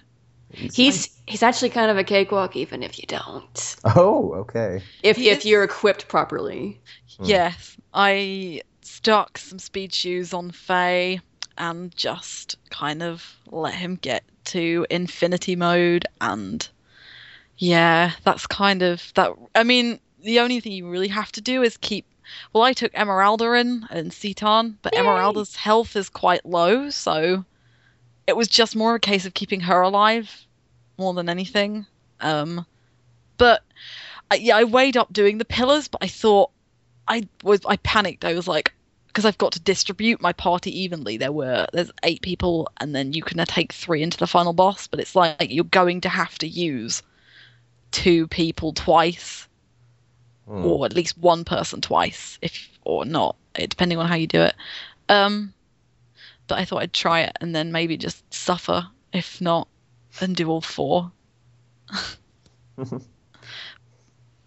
[0.56, 3.76] He's he's actually kind of a cakewalk, even if you don't.
[3.96, 4.84] Oh, okay.
[5.02, 6.80] If He if is- you're equipped properly.
[7.18, 7.24] Hmm.
[7.26, 7.76] Yes.
[7.94, 11.22] I stuck some speed shoes on Fei
[11.58, 16.68] and just kind of let him get to infinity mode and
[17.58, 21.62] yeah, that's kind of that I mean, the only thing you really have to do
[21.62, 22.06] is keep
[22.54, 25.02] well, I took Emeralda in and Citan, but Yay.
[25.02, 27.44] Emeralda's health is quite low, so
[28.28, 30.48] it was just more a case of keeping her alive
[30.98, 31.86] more than anything.
[32.22, 32.66] Um,
[33.38, 33.64] but
[34.32, 36.52] I, yeah, I weighed up doing the pillars, but I thought
[37.08, 38.24] I was I panicked.
[38.24, 38.74] I was like,
[39.08, 41.18] because I've got to distribute my party evenly.
[41.18, 44.88] There were there's eight people, and then you can take three into the final boss,
[44.88, 47.04] but it's like you're going to have to use
[47.92, 49.48] two people twice
[50.48, 50.66] Hmm.
[50.66, 54.56] or at least one person twice, if or not, depending on how you do it.
[55.08, 55.54] Um,
[56.48, 59.68] but I thought I'd try it and then maybe just suffer if not,
[60.20, 61.12] and do all four.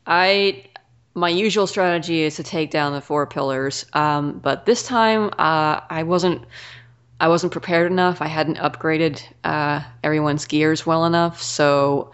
[0.07, 0.65] I
[1.15, 5.81] my usual strategy is to take down the four pillars, um, but this time uh,
[5.89, 6.45] I wasn't
[7.21, 8.21] I wasn't prepared enough.
[8.21, 12.11] I hadn't upgraded uh, everyone's gears well enough, so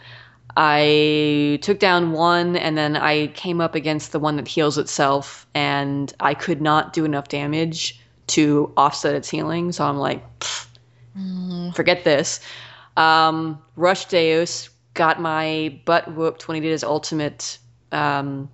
[0.57, 5.47] I took down one, and then I came up against the one that heals itself,
[5.55, 9.73] and I could not do enough damage to offset its healing.
[9.73, 12.41] So I'm like, "Pfft, forget this.
[12.97, 17.59] Um, Rush Deus got my butt whooped when he did his ultimate.
[17.91, 18.51] Um,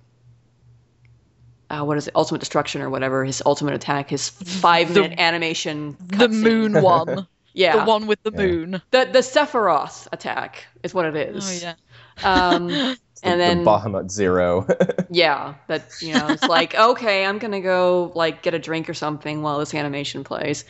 [1.69, 2.15] uh, what is it?
[2.15, 3.23] Ultimate destruction or whatever.
[3.23, 4.09] His ultimate attack.
[4.09, 5.97] His five minute animation.
[6.07, 6.41] The cutscene.
[6.43, 7.77] moon one, Yeah.
[7.79, 8.37] the one with the Yeah.
[8.45, 8.71] moon.
[8.91, 11.47] The the Sephiroth attack is what it is.
[11.47, 11.73] Oh yeah.
[12.23, 14.65] Um, It's the, and then the Bahamut Zero.
[15.09, 18.93] yeah, that you know, it's like okay, I'm gonna go like get a drink or
[18.93, 20.63] something while this animation plays.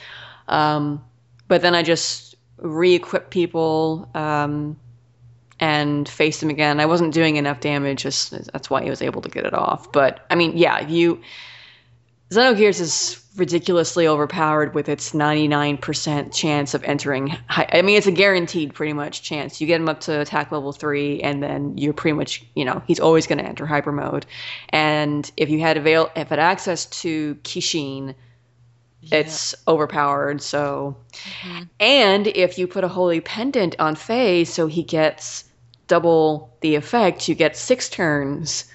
[0.47, 1.03] Um,
[1.47, 4.79] but then I just re-equip people um,
[5.59, 6.79] and face them again.
[6.79, 9.91] I wasn't doing enough damage, just that's why he was able to get it off.
[9.91, 11.21] But I mean, yeah, you
[12.29, 17.27] Xenogears is ridiculously overpowered with its 99% chance of entering.
[17.47, 19.59] High, I mean, it's a guaranteed pretty much chance.
[19.59, 22.83] You get him up to attack level three, and then you're pretty much, you know,
[22.85, 24.27] he's always going to enter hyper mode.
[24.69, 28.13] And if you had avail, if had access to Kishin,
[29.11, 30.41] it's overpowered.
[30.41, 30.97] So,
[31.41, 31.69] Mhm.
[31.79, 35.45] and if you put a holy pendant on Fei, so he gets
[35.87, 38.65] double the effect, you get six turns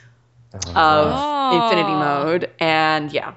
[0.54, 1.62] of Oh.
[1.62, 2.50] infinity mode.
[2.60, 3.34] And yeah,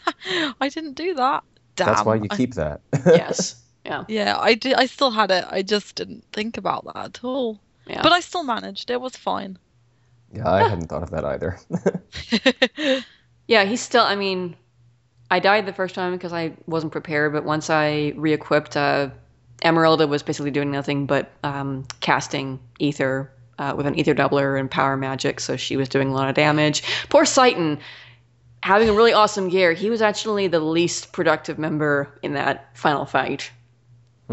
[0.60, 1.44] I didn't do that.
[1.76, 1.86] Damn.
[1.88, 2.80] That's why you I- keep that.
[3.06, 4.74] yes, yeah, yeah, I did.
[4.74, 5.44] I still had it.
[5.50, 7.60] I just didn't think about that at all.
[7.86, 8.02] yeah.
[8.02, 8.90] But I still managed.
[8.90, 9.58] It was fine.
[10.32, 11.58] yeah, I hadn't thought of that either.
[13.48, 14.02] Yeah, he's still.
[14.02, 14.56] I mean,
[15.30, 19.10] I died the first time because I wasn't prepared, but once I re-equipped, uh,
[19.62, 24.70] Emeralda was basically doing nothing but um, casting ether uh, with an ether doubler and
[24.70, 26.82] power magic, so she was doing a lot of damage.
[27.08, 27.78] Poor Citan,
[28.62, 33.04] having a really awesome gear, he was actually the least productive member in that final
[33.06, 33.50] fight.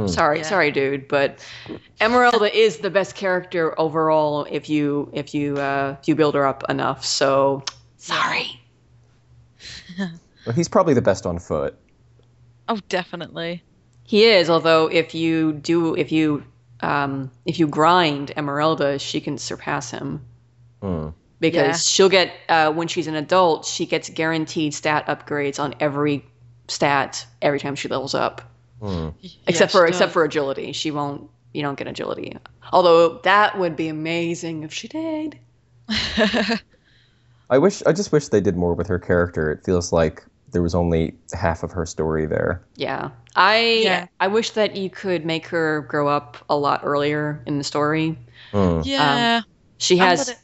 [0.08, 0.44] Sorry, Yeah.
[0.44, 1.38] sorry, dude, but
[2.02, 6.48] Emeralda is the best character overall if you if you uh, if you build her
[6.48, 7.06] up enough.
[7.06, 7.64] So
[7.98, 8.60] sorry.
[10.46, 11.78] Well, he's probably the best on foot.
[12.68, 13.64] Oh, definitely.
[14.04, 16.44] He is, although if you do if you
[16.84, 20.26] um, if you grind Emeralda, she can surpass him
[20.82, 21.10] Hmm.
[21.40, 21.74] because Yeah.
[21.78, 26.26] she'll get uh, when she's an adult, she gets guaranteed stat upgrades on every
[26.68, 28.42] stat every time she levels up,
[28.82, 30.14] except Yeah, for she except does.
[30.14, 30.74] for agility.
[30.74, 31.30] She won't.
[31.54, 32.38] You don't get agility.
[32.72, 35.38] Although that would be amazing if she did.
[37.50, 37.84] I wish.
[37.86, 39.52] I just wish they did more with her character.
[39.52, 40.24] It feels like
[40.54, 42.64] there was only half of her story there.
[42.76, 43.10] Yeah.
[43.36, 44.08] I Yeah.
[44.20, 48.18] I wish that you could make her grow up a lot earlier in the story.
[48.52, 48.82] Hmm.
[48.86, 49.42] yeah.
[49.78, 50.40] She has gonna-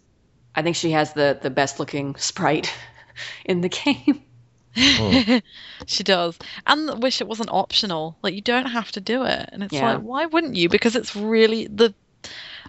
[0.55, 2.73] I think she has the the best looking sprite
[3.45, 4.23] in the game.
[5.85, 6.37] she does.
[6.67, 8.17] And wish it wasn't optional.
[8.21, 9.49] Like you don't have to do it.
[9.51, 9.93] And it's Yeah.
[9.93, 10.69] like, why wouldn't you?
[10.69, 11.93] Because it's really the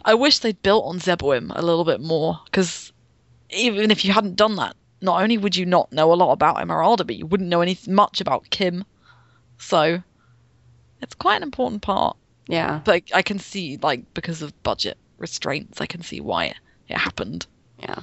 [0.04, 2.92] I wish they'd built on Zeboim a little bit more because
[3.50, 6.60] even if you hadn't done that, not only would you not know a lot about
[6.60, 8.84] Emeralda, but you wouldn't know any much about Kim.
[9.58, 10.02] So
[11.00, 12.16] it's quite an important part.
[12.46, 12.80] Yeah.
[12.84, 16.56] But I can see like because of budget restraints, I can see why it,
[16.88, 17.46] it happened.
[17.78, 18.00] Yeah.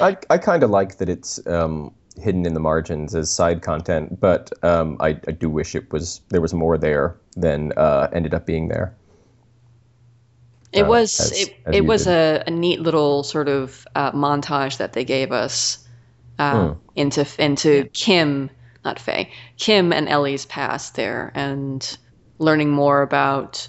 [0.00, 4.20] I I kind of like that it's um, hidden in the margins as side content,
[4.20, 8.34] but um, I I do wish it was there was more there than uh, ended
[8.34, 8.94] up being there.
[10.72, 14.12] It uh, was as- it, as it was a, a neat little sort of uh,
[14.12, 15.86] montage that they gave us
[16.40, 16.78] uh, Hmm.
[16.96, 18.50] into into Kim,
[18.84, 21.98] not Fei, Kim and Elly's past there, and
[22.38, 23.68] learning more about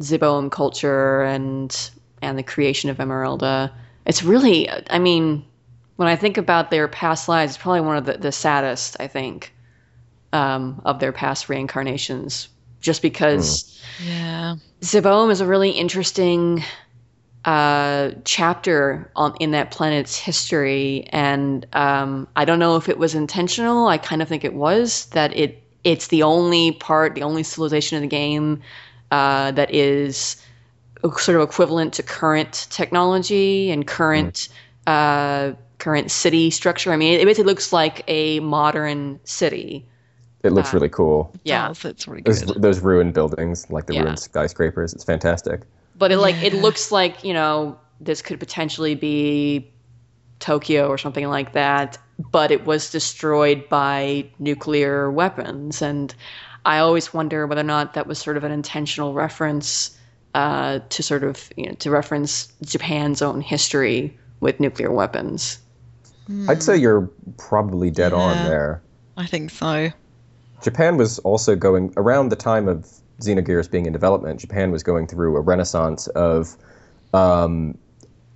[0.00, 1.90] Zeboim culture and
[2.22, 3.70] and the creation of Emeralda.
[4.06, 5.44] It's really, I mean,
[5.96, 9.06] when I think about their past lives, it's probably one of the, the saddest, I
[9.08, 9.52] think,
[10.32, 12.48] um, of their past reincarnations,
[12.80, 13.78] just because.
[14.04, 14.56] Yeah.
[14.80, 16.64] Zeboim is a really interesting
[17.44, 23.14] uh, chapter on in that planet's history, and um, I don't know if it was
[23.14, 23.86] intentional.
[23.88, 27.96] I kind of think it was that it it's the only part, the only civilization
[27.96, 28.62] in the game
[29.10, 30.36] uh, that is
[31.18, 34.48] sort of equivalent to current technology and current
[34.86, 36.92] uh, current city structure.
[36.92, 39.86] I mean, it basically looks like a modern city.
[40.42, 41.32] It looks really cool.
[41.44, 41.68] Yeah.
[41.68, 41.84] does.
[41.84, 44.02] It's really Those, those ruined buildings, like the Yeah.
[44.02, 45.62] ruined skyscrapers, it's fantastic.
[45.96, 49.70] But it like it looks like you know this could potentially be
[50.38, 56.14] Tokyo or something like that, but it was destroyed by nuclear weapons, and
[56.64, 59.96] I always wonder whether or not that was sort of an intentional reference
[60.34, 65.58] uh, to sort of you know to reference Japan's own history with nuclear weapons.
[66.48, 68.82] I'd say you're probably dead on there.
[69.16, 69.90] I think so.
[70.62, 72.90] Japan was also going around the time of
[73.20, 74.40] Xenogears being in development.
[74.40, 76.56] Japan was going through a renaissance of
[77.12, 77.78] um,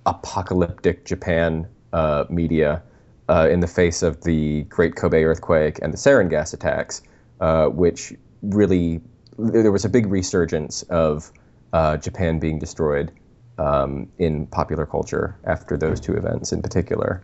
[0.05, 2.81] apocalyptic Japan uh, media
[3.27, 7.01] uh, in the face of the Great Kobe earthquake and the sarin gas attacks,
[7.39, 9.01] uh, which really
[9.37, 11.31] there was a big resurgence of
[11.73, 13.11] uh, Japan being destroyed
[13.57, 17.21] um, in popular culture after those two events in particular.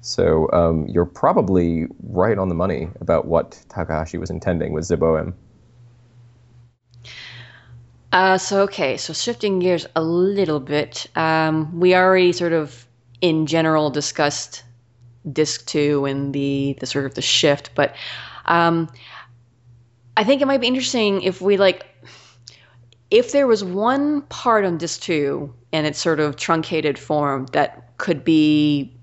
[0.00, 5.34] So um, you're probably right on the money about what Takahashi was intending with Zeboim.
[8.10, 12.86] Uh, so okay, so shifting gears a little bit, um, we already sort of
[13.20, 14.62] in general discussed
[15.30, 17.94] disc two and the the sort of the shift, but
[18.46, 18.88] um,
[20.16, 21.86] I think it might be interesting if we like
[23.10, 27.98] if there was one part on disc two in its sort of truncated form that
[27.98, 28.94] could be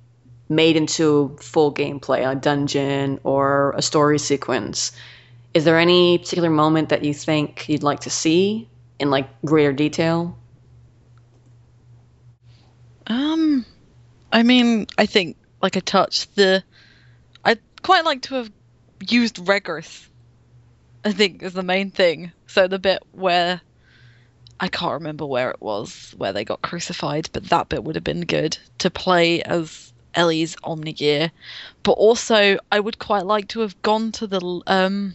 [0.49, 4.91] made into full gameplay, a dungeon or a story sequence.
[5.53, 8.67] Is there any particular moment that you think you'd like to see
[8.99, 10.37] in like greater detail?
[13.07, 13.65] Um,
[14.31, 16.63] I mean, I think like I touched the.
[17.43, 18.51] I'd quite like to have
[19.07, 20.09] used Regress.
[21.03, 22.31] I think is the main thing.
[22.47, 23.61] So the bit where
[24.59, 28.03] I can't remember where it was where they got crucified, but that bit would have
[28.03, 31.29] been good to play as Elly's Omnigear.
[31.83, 35.13] But also, I would quite like to have gone to the um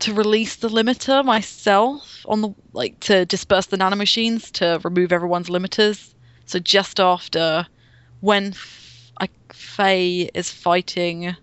[0.00, 5.48] to release the limiter myself on the like to disperse the nanomachines to remove everyone's
[5.48, 6.14] limiters.
[6.46, 7.66] So just after
[8.20, 11.36] when F- I, Fei is fighting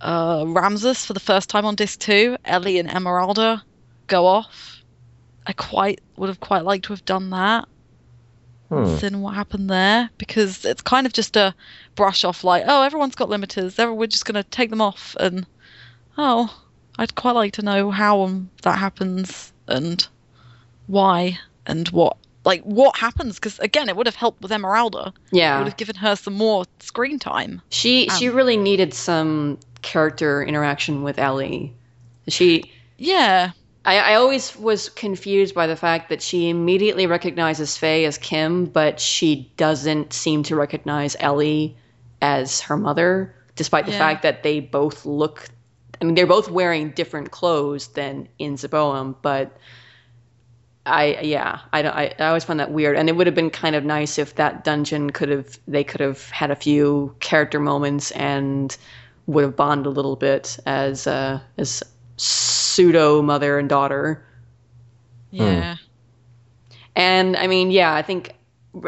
[0.00, 3.62] uh, Ramses for the first time on disc two, Elly and Emeralda
[4.06, 4.82] go off.
[5.46, 7.68] I quite would have quite liked to have done that.
[8.68, 8.96] Hmm.
[8.98, 11.54] Sin what happened there because it's kind of just a
[11.96, 13.76] brush off like, oh, everyone's got limiters.
[13.96, 15.16] We're just going to take them off.
[15.18, 15.44] And,
[16.16, 16.54] oh,
[17.00, 20.06] I'd quite like to know how um, that happens and
[20.86, 22.18] why and what.
[22.44, 23.36] Like, what happens?
[23.36, 25.14] Because, again, it would have helped with Emeralda.
[25.32, 25.56] Yeah.
[25.56, 27.62] It would have given her some more screen time.
[27.70, 31.74] She she really needed some character interaction with Elly.
[32.28, 33.52] She Yeah.
[33.86, 38.66] I, I always was confused by the fact that she immediately recognizes Fei as Kim,
[38.66, 41.76] but she doesn't seem to recognize Elly
[42.20, 43.98] as her mother, despite the Yeah.
[43.98, 45.48] fact that they both look.
[46.00, 49.56] I mean, they're both wearing different clothes than in Zeboim, but
[50.86, 53.50] I yeah, I, don't- I I always found that weird, and it would have been
[53.50, 57.60] kind of nice if that dungeon could have they could have had a few character
[57.60, 58.76] moments and
[59.26, 61.82] would have bonded a little bit as uh, as
[62.16, 64.24] pseudo mother and daughter.
[65.30, 65.76] Yeah.
[66.96, 68.34] And I mean, yeah, I think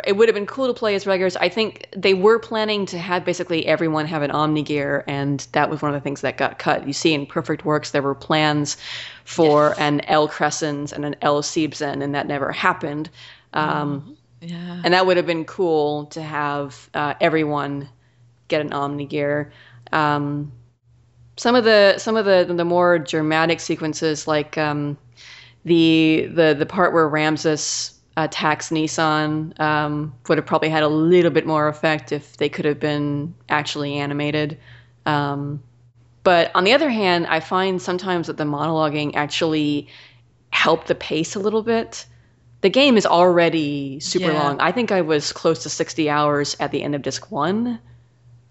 [0.05, 1.37] it would have been cool to play as regulars.
[1.37, 5.71] I think they were planning to have basically everyone have an Omni gear, and that
[5.71, 6.87] was one of the things that got cut.
[6.87, 8.77] You see, in Perfect Works, there were plans
[9.25, 9.81] for Yes.
[9.81, 13.11] an L Crescens and an L Siebsen, and that never happened.
[13.55, 14.05] Um,
[14.41, 14.85] Yeah.
[14.85, 17.89] and that would have been cool to have uh, everyone
[18.49, 19.53] get an Omni gear.
[19.93, 20.53] Um,
[21.37, 24.99] some of the some of the the more dramatic sequences, like um,
[25.65, 31.31] the the the part where Ramses attacks Nisan, um, would have probably had a little
[31.31, 34.59] bit more effect if they could have been actually animated.
[35.07, 35.63] Um,
[36.23, 39.89] but on the other hand, I find sometimes that the monologuing actually
[40.51, 42.07] helped the pace a little bit.
[42.61, 44.43] The game is already super Yeah.
[44.43, 44.61] long.
[44.61, 47.81] I think I was close to 60 hours at the end of disc one.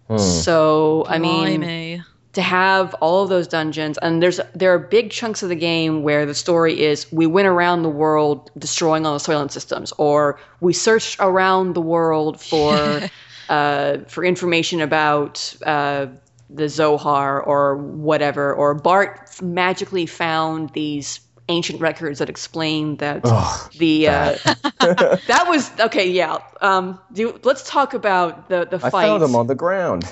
[0.10, 0.18] Hmm.
[0.18, 2.04] So, I mean, Blimey.
[2.34, 3.98] To have all of those dungeons.
[3.98, 7.48] And there's there are big chunks of the game where the story is we went
[7.48, 13.02] around the world destroying all the soylent systems or we searched around the world for
[13.50, 16.08] uh, for information about uh,
[16.50, 21.20] the Zohar or whatever or Bart magically found these
[21.50, 24.38] ancient records that explain that Ugh, the uh,
[24.80, 29.36] that was okay yeah um do, let's talk about the the fight I found them
[29.36, 30.06] on the ground.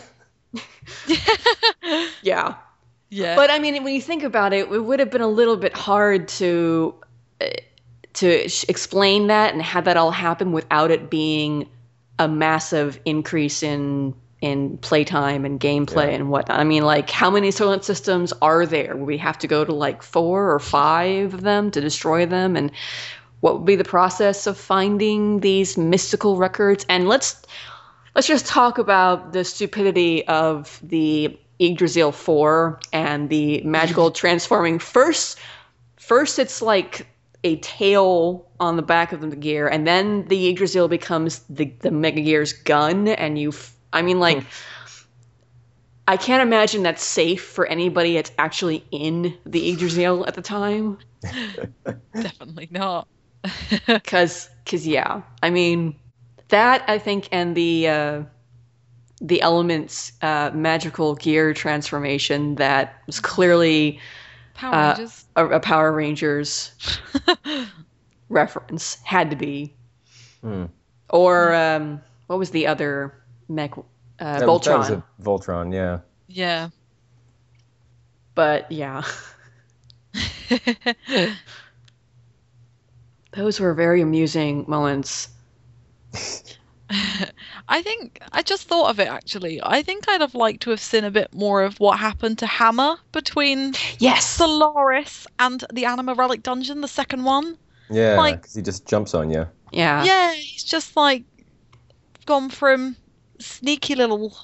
[2.21, 2.55] yeah
[3.09, 3.35] Yeah.
[3.35, 5.75] But I mean, when you think about it, it would have been a little bit
[5.75, 6.93] hard to
[7.41, 7.45] uh,
[8.13, 11.69] to sh- explain that and have that all happen without it being
[12.19, 16.15] a massive increase in in playtime and gameplay Yeah.
[16.17, 16.59] and whatnot.
[16.59, 18.95] I mean, like, how many Soylent systems are there?
[18.95, 22.55] Would we have to go to like four or five of them to destroy them?
[22.55, 22.71] And
[23.41, 26.85] what would be the process of finding these mystical records?
[26.89, 27.41] And let's
[28.15, 34.79] let's just talk about the stupidity of the Yggdrasil 4 and the magical transforming.
[34.79, 35.39] First,
[35.97, 37.07] first it's like
[37.43, 41.91] a tail on the back of the gear, and then the Yggdrasil becomes the the
[41.91, 43.49] Mega Gear's gun, and you.
[43.49, 44.43] f- I mean, like.
[44.43, 44.49] Hmm.
[46.07, 50.97] I can't imagine that's safe for anybody that's actually in the Yggdrasil at the time.
[52.15, 53.07] Definitely not.
[54.05, 55.95] Cause, cause yeah, I mean,
[56.49, 58.23] that I think, and the uh,
[59.21, 63.99] the elements uh, magical gear transformation that was clearly
[64.53, 65.25] Power Uh, Rangers.
[65.35, 66.71] a, a Power Rangers
[68.29, 69.73] reference had to be,
[70.41, 70.65] Hmm.
[71.09, 73.13] or um, what was the other
[73.49, 73.77] mech?
[73.77, 73.83] Uh,
[74.39, 75.99] That was- that Voltron, was a Voltron, yeah.
[76.27, 76.69] Yeah.
[78.35, 79.03] but yeah,
[83.33, 85.29] those were very amusing moments.
[87.69, 89.59] I think I just thought of it actually.
[89.61, 92.47] I think I'd have liked to have seen a bit more of what happened to
[92.47, 97.57] Hammer between Yes, Solaris and the Anima Relic Dungeon, the second one.
[97.91, 99.47] Yeah, Like- because he just jumps on you.
[99.71, 101.23] yeah, Yeah, he's just like
[102.25, 102.95] gone from
[103.39, 104.35] sneaky little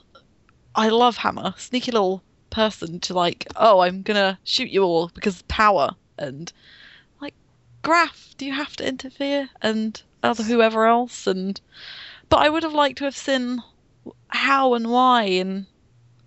[0.76, 5.42] I love Hammer, sneaky little person to like, oh, I'm gonna shoot you all because
[5.48, 6.52] power and
[7.22, 7.34] like
[7.84, 9.50] Grahf, do you have to interfere?
[9.62, 11.60] And other whoever else and
[12.30, 13.62] but I would have liked to have seen
[14.30, 15.66] how and why and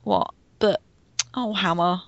[0.03, 0.33] what.
[0.59, 0.81] But
[1.35, 2.03] oh Hammer.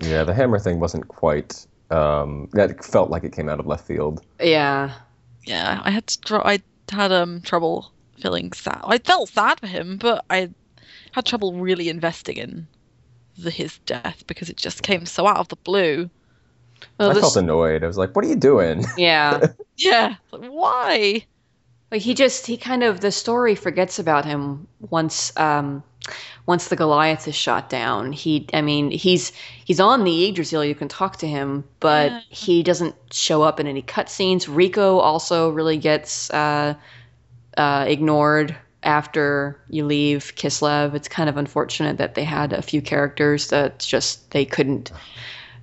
[0.00, 1.66] Yeah, the hammer thing wasn't quite.
[1.90, 4.22] Um, that felt like it came out of left field.
[4.40, 4.92] yeah.
[5.44, 7.90] yeah, I had str- I had um trouble
[8.20, 8.80] feeling sad.
[8.84, 10.50] I felt sad for him, but I
[11.12, 12.68] had trouble really investing in
[13.38, 16.10] the, his death because it just came so out of the blue.
[16.98, 17.84] Well, I this- felt annoyed.
[17.84, 19.46] I was like, "What are you doing?" yeah.
[19.76, 21.24] Yeah, why?
[21.90, 25.82] Like he just he kind of the story forgets about him once um
[26.46, 28.12] once the Goliath is shot down.
[28.12, 29.32] He I mean he's
[29.64, 30.64] he's on the Yggdrasil.
[30.64, 32.20] You can talk to him, but Yeah.
[32.28, 34.46] he doesn't show up in any cutscenes.
[34.48, 36.74] Rico also really gets uh
[37.56, 38.54] uh, ignored
[38.84, 40.94] after you leave Kislev.
[40.94, 44.92] It's kind of unfortunate that they had a few characters that just they couldn't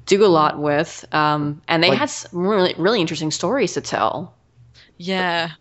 [0.06, 3.82] do a lot with, um, and they Like- had some really really interesting stories to
[3.82, 4.34] tell.
[4.98, 5.52] Yeah.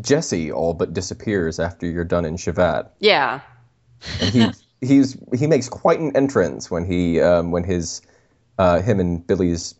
[0.00, 2.88] Jessie all but disappears after you're done in Shevat.
[2.98, 3.40] Yeah,
[4.20, 4.46] and he
[4.86, 8.00] he's he makes quite an entrance when he um, when his
[8.58, 9.74] uh, him and Billy's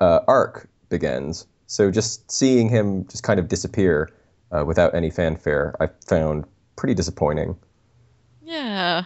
[0.00, 1.46] uh, arc begins.
[1.66, 4.08] So just seeing him just kind of disappear
[4.52, 6.44] uh, without any fanfare, I found
[6.76, 7.56] pretty disappointing.
[8.42, 9.04] Yeah.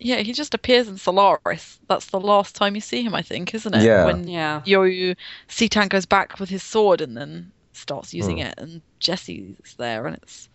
[0.00, 1.80] Yeah, he just appears in Solaris.
[1.88, 3.82] That's the last time you see him, I think, isn't it?
[3.82, 4.04] Yeah.
[4.04, 5.16] When yeah, Yoyu
[5.48, 8.42] Citan goes back with his sword and then starts using Hmm.
[8.46, 10.48] it, and Jessie's there, and it's.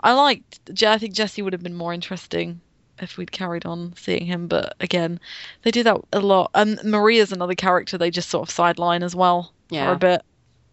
[0.00, 0.60] I liked.
[0.86, 2.60] I think Jessie would have been more interesting
[3.00, 5.18] if we'd carried on seeing him, but again,
[5.62, 6.50] they do that a lot.
[6.54, 9.92] And Maria's another character they just sort of sideline as well for Yeah.
[9.92, 10.22] a bit.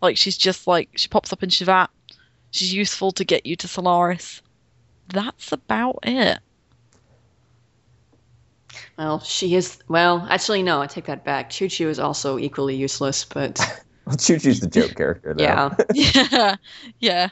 [0.02, 1.88] Like she's just like she pops up in Shevat.
[2.52, 4.42] She's useful to get you to Solaris.
[5.14, 6.40] That's about it.
[8.98, 9.78] Well, she is.
[9.88, 11.50] Well, actually, no, I take that back.
[11.50, 13.60] Chu-Chu is also equally useless, but
[14.06, 15.44] Well, Chu-Chu's the joke character, though.
[15.44, 16.56] yeah, Yeah,
[17.00, 17.30] yeah.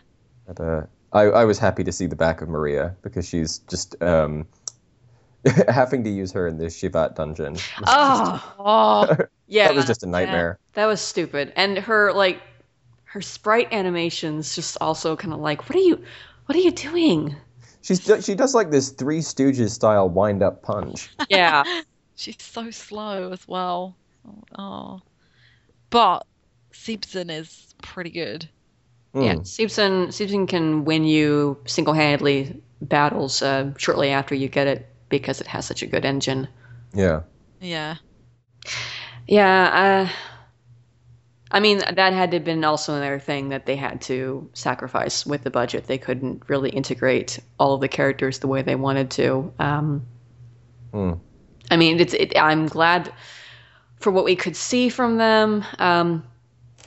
[0.48, 0.82] But, uh,
[1.14, 4.48] I, I was happy to see the back of Maria because she's just um,
[5.68, 7.58] having to use her in this Shevat dungeon.
[7.88, 9.16] oh, Oh,
[9.48, 10.60] yeah, that was just a nightmare.
[10.74, 11.54] that was stupid.
[11.56, 12.42] And her like,
[13.06, 16.04] her sprite animations just also kind of like, what are you,
[16.48, 17.36] what are you doing?
[17.86, 21.08] She's she does like this Three Stooges style wind up punch.
[21.30, 21.64] Yeah,
[22.16, 23.96] she's so slow as well.
[24.58, 25.02] Oh,
[25.92, 26.26] but
[26.74, 28.50] Seibzehn is pretty good.
[29.14, 29.36] yeah.
[29.36, 29.42] Mm.
[29.42, 35.46] Seibzehn, Seibzehn can win you single-handedly battles uh, shortly after you get it because it
[35.46, 36.48] has such a good engine.
[36.96, 37.22] Yeah.
[37.62, 37.98] Yeah,
[39.28, 40.35] Yeah, uh,
[41.52, 45.26] I mean that had to have been also another thing that they had to sacrifice
[45.26, 45.86] with the budget.
[45.86, 49.54] They couldn't really integrate all of the characters the way they wanted to.
[49.60, 50.06] Um,
[50.96, 51.20] Mm.
[51.70, 52.14] I mean, it's.
[52.14, 53.12] It, I'm glad
[54.00, 55.66] for what we could see from them.
[55.78, 56.24] Um,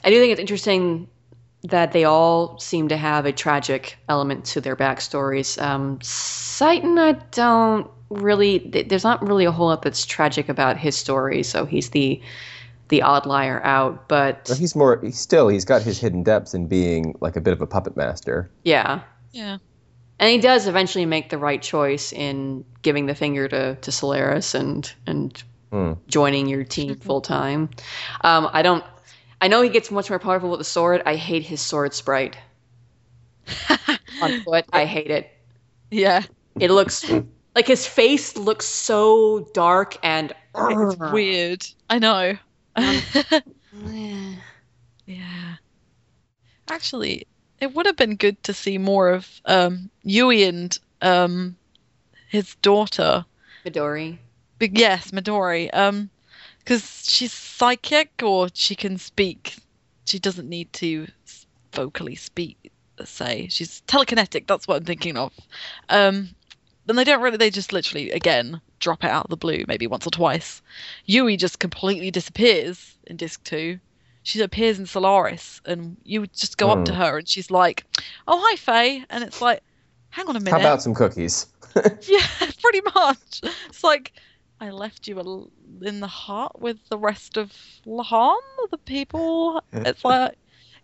[0.03, 1.07] I do think it's interesting
[1.63, 5.61] that they all seem to have a tragic element to their backstories.
[5.61, 8.57] Um, Citan, I don't really.
[8.87, 12.21] There's not really a whole lot that's tragic about his story, so he's the
[12.89, 14.07] the odd liar out.
[14.07, 14.99] But But he's more.
[15.01, 15.47] He's still.
[15.47, 18.49] He's got his hidden depths in being like a bit of a puppet master.
[18.63, 19.57] yeah, yeah,
[20.19, 24.53] and he does eventually make the right choice in giving the finger to to Solaris
[24.53, 25.93] and and Hmm.
[26.07, 27.69] joining your team full time.
[28.21, 28.83] Um, I don't.
[29.39, 31.03] I know he gets much more powerful with the sword.
[31.05, 32.35] I hate his sword sprite
[34.21, 34.65] on foot.
[34.73, 35.29] I hate it.
[35.91, 36.23] yeah.
[36.59, 37.09] It looks
[37.55, 41.65] like his face looks so dark and It's weird.
[41.89, 42.37] I know.
[43.87, 44.35] Eh.
[45.05, 45.55] yeah.
[46.67, 47.27] Actually,
[47.59, 51.55] it would have been good to see more of um, Yui and um,
[52.29, 53.25] his daughter.
[53.65, 54.17] Midori.
[54.57, 55.69] But yes, Midori.
[55.73, 56.09] Um,
[56.59, 59.55] because she's psychic or she can speak.
[60.05, 61.07] She doesn't need to
[61.73, 62.71] vocally speak.
[63.05, 64.45] Say she's telekinetic.
[64.45, 65.33] That's what I'm thinking of.
[65.87, 66.29] Um,
[66.89, 67.37] and they don't really.
[67.37, 70.61] They just literally again drop it out of the blue, maybe once or twice.
[71.05, 73.79] Yui just completely disappears in disc two.
[74.23, 77.01] She appears in Solaris, and you would just go up to Hmm.
[77.01, 77.85] her, and she's like,
[78.27, 79.61] "Oh, hi, Fei," and it's like,
[80.09, 81.47] "Hang on a minute." How about some cookies?
[82.07, 82.25] Yeah,
[82.61, 83.41] pretty much.
[83.67, 84.13] It's like
[84.61, 85.49] I left you
[85.81, 87.51] in the heart with the rest of
[87.85, 88.35] Lahan,
[88.71, 89.63] the people.
[89.71, 90.35] It's like,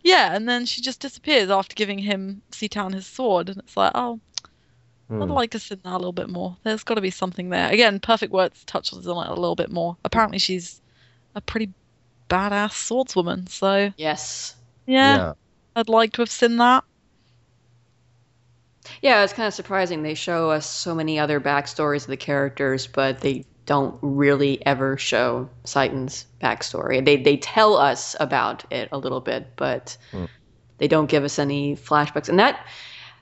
[0.01, 3.91] yeah, and then she just disappears after giving him Citan his sword, and it's like,
[3.95, 4.20] oh,
[5.10, 5.32] I'd Hmm.
[5.32, 6.58] like to see that a little bit more.
[6.64, 7.72] There's got to be something there.
[7.72, 9.97] Again, Perfect Works touches on it a little bit more.
[10.03, 10.82] Apparently, she's
[11.36, 11.72] a pretty
[12.30, 14.56] badass swordswoman, so Yes.
[14.88, 15.34] yeah, yeah.
[15.76, 16.84] I'd like to have seen that.
[19.01, 20.03] Yeah, it's kind of surprising.
[20.03, 24.95] They show us so many other backstories of the characters, but they don't really ever
[24.97, 27.03] show Citan's backstory.
[27.03, 30.26] They they tell us about it a little bit, but Hmm.
[30.78, 32.30] they don't give us any flashbacks.
[32.30, 32.66] And that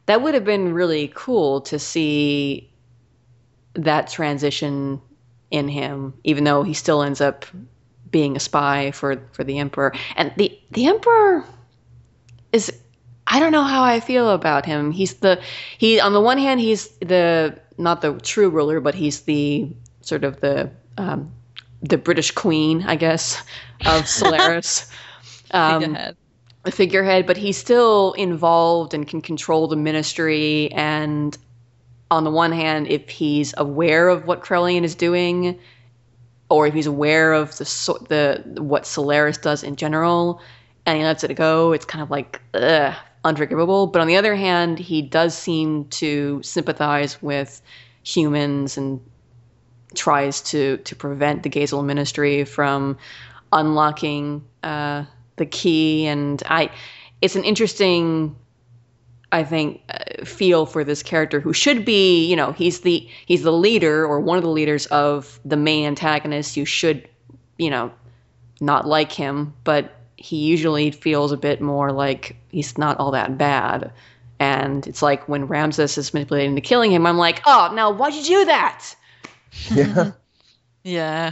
[0.06, 2.70] that would have been really cool to see
[3.74, 5.02] that transition
[5.52, 7.46] in him, even though he still ends up
[8.12, 9.94] being a spy for for the emperor.
[10.16, 11.46] And the the emperor
[12.52, 12.72] is
[13.28, 14.92] I don't know how I feel about him.
[14.92, 15.42] He's the
[15.78, 19.68] he on the one hand he's the not the true ruler, but he's the
[20.02, 21.32] sort of the um,
[21.82, 23.42] the British Queen, I guess,
[23.86, 24.92] of Solaris.
[25.52, 25.98] um,
[26.72, 27.26] Figurehead.
[27.26, 30.72] figurehead, but he's still involved and can control the ministry.
[30.72, 31.38] And
[32.10, 35.60] on the one hand, if he's aware of what Krelian is doing,
[36.50, 37.66] or if he's aware of the
[38.08, 40.42] the what Solaris does in general,
[40.86, 43.88] and he lets it go, it's kind of like ugh, unforgivable.
[43.88, 47.62] But on the other hand, he does seem to sympathize with
[48.04, 49.02] humans and
[49.96, 52.98] tries to to prevent the Gazel Ministry from
[53.52, 55.06] unlocking uh,
[55.38, 56.06] the key.
[56.08, 56.70] And I,
[57.22, 58.36] it's an interesting
[59.34, 63.42] I think uh, feel for this character who should be, you know, he's the he's
[63.42, 66.56] the leader or one of the leaders of the main antagonist.
[66.56, 67.10] You should,
[67.58, 67.92] you know,
[68.62, 73.36] not like him, but he usually feels a bit more like he's not all that
[73.36, 73.92] bad.
[74.40, 78.14] And it's like when ramses is manipulating to killing him, I'm like, oh, now why'd
[78.14, 78.96] you do that?
[79.72, 80.12] Yeah.
[80.86, 81.32] Yeah.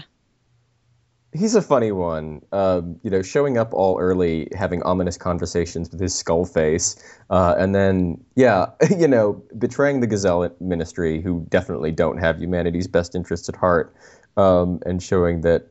[1.33, 2.41] He's a funny one.
[2.51, 7.55] Um, you know, showing up all early, having ominous conversations with his skull face, uh,
[7.57, 8.65] and then, yeah,
[8.97, 13.95] you know, betraying the Gazel ministry, who definitely don't have humanity's best interests at heart,
[14.35, 15.67] um, and showing that,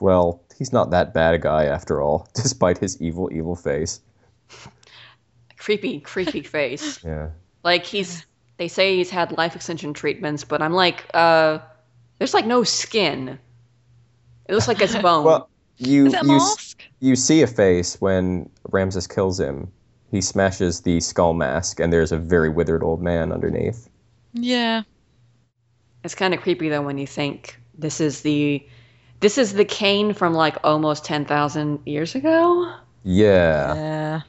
[0.00, 4.00] well, he's not that bad a guy after all, despite his evil, evil face.
[5.58, 7.04] Creepy, creepy face.
[7.04, 7.30] Yeah.
[7.62, 8.24] Like he's,
[8.56, 11.58] they say he's had life extension treatments, but I'm like, uh,
[12.18, 13.38] there's like no skin.
[14.52, 15.24] It looks like it's bone.
[15.24, 15.48] Well,
[15.78, 16.40] you Is it a you
[17.00, 19.72] you see a face when Ramses kills him.
[20.10, 23.88] He smashes the skull mask, and there's a very withered old man underneath.
[24.34, 24.82] Yeah.
[26.04, 28.62] It's kind of creepy though when you think this is the
[29.20, 32.74] this is the Cain from like almost 10,000 years ago.
[33.04, 33.74] Yeah.
[33.74, 34.20] Yeah.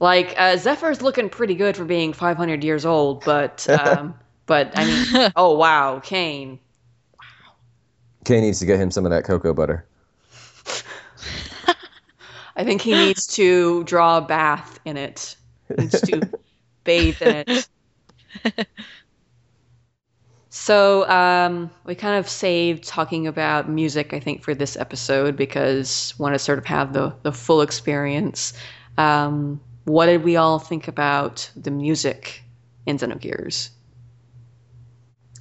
[0.00, 4.14] Like uh, Zephyr's looking pretty good for being 500 years old, but um,
[4.46, 6.60] but I mean, oh wow, Cain.
[8.26, 9.86] Kay needs to get him some of that cocoa butter.
[12.56, 15.36] I think he needs to draw a bath in it.
[15.68, 16.28] He needs to
[16.84, 17.68] bathe in it.
[20.50, 26.14] So um, we kind of saved talking about music, I think, for this episode because
[26.18, 28.54] want to sort of have the the full experience.
[28.98, 32.42] Um, what did we all think about the music
[32.86, 33.68] in Xenogears?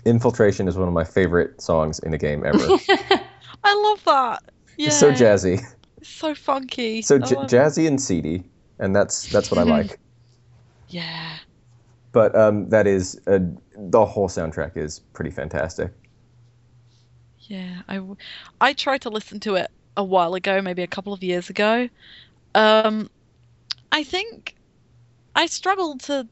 [0.06, 2.60] Infiltration is one of my favorite songs in a game ever.
[3.64, 4.44] I love that.
[4.78, 4.88] Yeah.
[4.88, 5.62] It's so jazzy,
[5.98, 7.02] It's so funky.
[7.02, 8.44] so j- jazzy and seedy,
[8.80, 10.00] and that's that's what I like.
[10.90, 11.38] Yeah.
[12.12, 13.40] But um, that is uh,
[13.76, 15.92] the whole soundtrack is pretty fantastic.
[17.48, 18.02] Yeah, I,
[18.62, 21.90] I tried to listen to it a while ago, maybe a couple of years ago.
[22.56, 23.10] Um,
[23.92, 24.56] I think
[25.36, 26.28] I struggled to,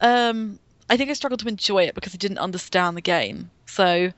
[0.00, 0.58] um,
[0.88, 3.50] I think I struggled to enjoy it because I didn't understand the game.
[3.66, 4.12] So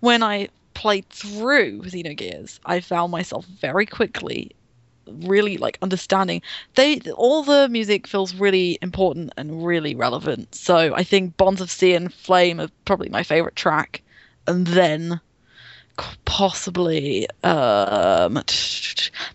[0.00, 4.52] when I played through Xenogears, I found myself very quickly
[5.06, 6.42] really like understanding.
[6.74, 10.54] They all the music feels really important and really relevant.
[10.54, 14.02] So i think bonds of sea and flame are probably my favorite track.
[14.46, 15.20] And then
[16.24, 18.34] possibly um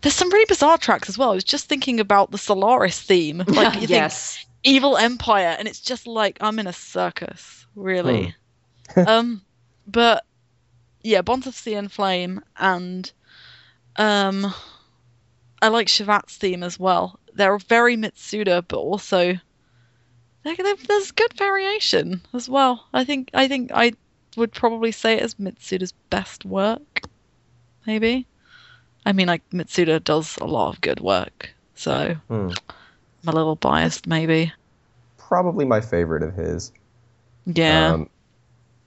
[0.02, 1.32] there's some really bizarre tracks as well.
[1.32, 3.44] I was just thinking about the solaris theme.
[3.48, 4.46] Like yes.
[4.68, 8.36] Evil empire and it's just like i'm in a circus really.
[9.07, 9.41] Um
[9.88, 10.26] but
[11.03, 13.11] yeah bonds of sea and flame and
[13.97, 14.53] um
[15.61, 17.20] i like shevat's theme as well.
[17.34, 19.34] They're very mitsuda but also
[20.43, 22.88] there- there- there's good variation as well.
[22.93, 23.93] I think i think i
[24.38, 27.01] would probably say it as mitsuda's best work
[27.86, 28.26] maybe.
[29.05, 32.49] I mean like mitsuda does a lot of good work so Hmm.
[33.24, 34.51] i'm a little biased maybe
[35.28, 36.72] Probably my favorite of his.
[37.46, 38.10] yeah Um,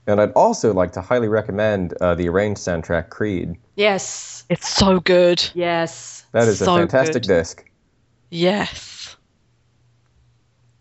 [0.06, 3.56] and I'd also like to highly recommend uh, the arranged soundtrack Creed.
[3.76, 4.44] Yes.
[4.48, 5.46] It's so good.
[5.54, 6.24] Yes.
[6.32, 7.28] That is So a fantastic good.
[7.28, 7.64] disc.
[8.30, 9.16] Yes.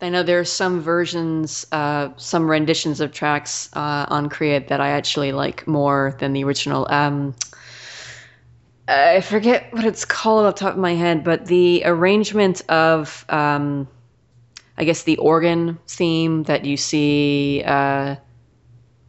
[0.00, 4.80] I know there are some versions, uh, some renditions of tracks uh, on Creed that
[4.80, 6.86] I actually like more than the original.
[6.90, 7.34] Um,
[8.88, 13.26] I forget what it's called off the top of my head, but the arrangement of,
[13.28, 13.86] um,
[14.80, 18.16] I guess, the organ theme that you see uh,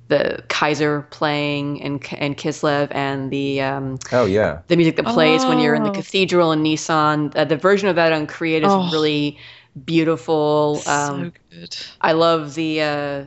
[0.10, 4.60] the Kaiser playing and and Kislev and the um, Oh yeah.
[4.68, 5.94] the music that plays when you're in the Oh.
[5.94, 7.32] cathedral in Nisan.
[7.36, 8.90] Uh, the version of that on Creed is Oh.
[8.92, 9.38] really
[9.86, 10.82] beautiful.
[10.86, 11.78] Um, so good.
[12.02, 13.26] I love the uh,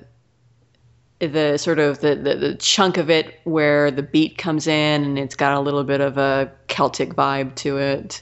[1.20, 5.18] the sort of the, the the chunk of it where the beat comes in and
[5.18, 8.20] it's got a little bit of a Celtic vibe to it.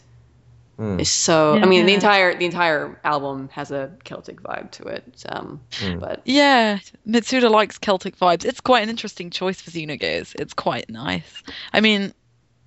[0.99, 1.59] It's so.
[1.63, 5.25] I mean, the entire the entire album has a Celtic vibe to it.
[5.29, 5.99] Um, Hmm.
[5.99, 8.45] but Yeah, Mitsuda likes Celtic vibes.
[8.45, 10.35] It's quite an interesting choice for Xenogears.
[10.41, 11.43] It's quite nice.
[11.73, 12.13] I mean,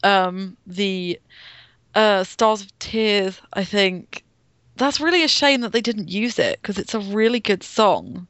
[0.03, 1.19] um, the
[1.93, 4.23] uh, Stars of Tears, I think
[4.75, 8.27] that's really a shame that they didn't use it because it's a really good song.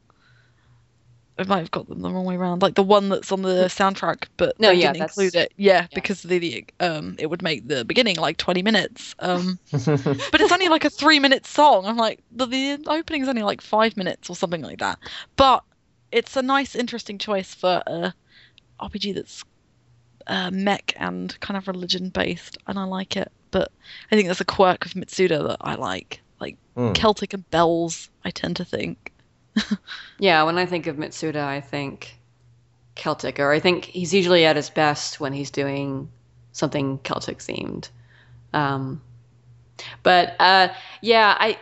[1.37, 2.61] I might have got them the wrong way around.
[2.61, 5.53] Like the one that's on the soundtrack, but No, they yeah, didn't that's- include it.
[5.57, 5.87] Yeah, yeah.
[5.93, 9.15] because the, um it would make the beginning like 20 minutes.
[9.19, 11.85] Um, but it's only like a three minute song.
[11.85, 14.97] I'm like the, the opening's only like five minutes or something like that.
[15.35, 15.63] But
[16.11, 18.13] it's a nice, interesting choice for a
[18.79, 19.43] RPG that's
[20.27, 23.31] uh, mech and kind of religion based, and I like it.
[23.51, 23.71] But
[24.11, 26.93] I think there's a quirk of Mitsuda that I like, like Hmm.
[26.93, 28.09] Celtic and bells.
[28.23, 29.11] I tend to think.
[30.19, 32.17] Yeah, when I think of Mitsuda, I think
[32.95, 36.09] Celtic, or I think he's usually at his best when he's doing
[36.53, 37.89] something Celtic themed.
[38.53, 39.01] Um,
[40.03, 40.69] but uh,
[41.01, 41.57] yeah, I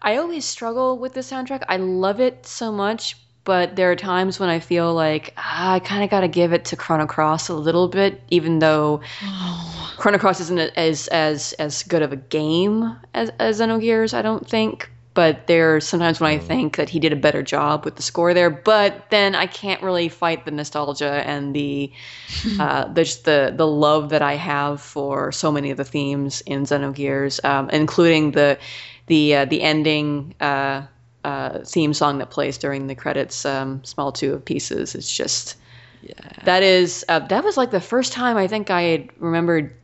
[0.00, 1.64] I always struggle with the soundtrack.
[1.68, 5.80] I love it so much, but there are times when I feel like ah, I
[5.80, 9.94] kind of got to give it to Chrono Cross a little bit, even though Oh,
[9.98, 14.48] Chrono Cross isn't as as as good of a game as as Xenogears, I don't
[14.48, 14.88] think.
[15.18, 18.34] But there's sometimes when I think that he did a better job with the score
[18.34, 18.50] there.
[18.50, 21.90] But then I can't really fight the nostalgia and the
[22.60, 26.40] uh, the just the the love that I have for so many of the themes
[26.42, 28.60] in Xenogears, um, including the
[29.08, 30.82] the uh, the ending uh,
[31.24, 35.56] uh, theme song that plays during the credits, um, "Small Two of Pieces." It's just
[36.00, 36.14] yeah.
[36.44, 39.74] that is uh, that was like the first time I think I had remembered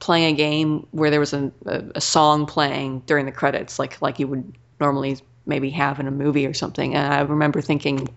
[0.00, 4.02] playing a game where there was a, a, a song playing during the credits, like
[4.02, 4.52] like you would
[4.82, 6.94] normally maybe have in a movie or something.
[6.96, 8.10] And I remember thinking,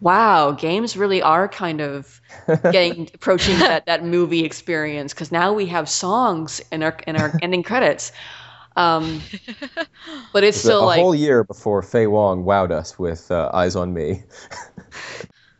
[0.00, 2.20] "Wow, games really are kind of
[2.70, 7.36] getting approaching that, that movie experience because now we have songs in our in our
[7.42, 8.12] ending credits."
[8.76, 9.28] Um,
[10.32, 12.98] but it's It was a- still a like whole year before Faye Wong wowed us
[12.98, 14.24] with uh, Eyes on Me.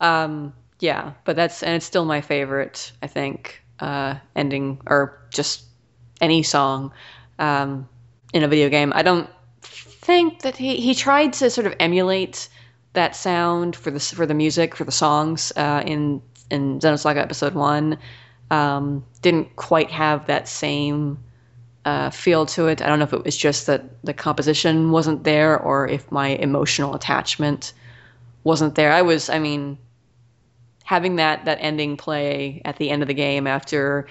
[0.01, 2.93] Um, yeah, but that's and it's still my favorite.
[3.03, 5.65] I think uh, ending or just
[6.21, 6.93] any song
[7.39, 7.89] um,
[8.33, 8.93] in a video game.
[8.95, 9.29] I don't
[10.03, 12.48] think that he he tried to sort of emulate
[12.92, 17.55] that sound for the for the music for the songs uh, in in Xenosaga Episode
[17.55, 17.98] One.
[18.50, 21.18] Um, didn't quite have that same
[21.86, 22.82] uh, feel to it.
[22.82, 26.28] I don't know if it was just that the composition wasn't there or if my
[26.28, 27.72] emotional attachment
[28.44, 28.92] wasn't there.
[28.92, 29.78] I was, I mean,
[30.84, 34.07] having that that ending play at the end of the game after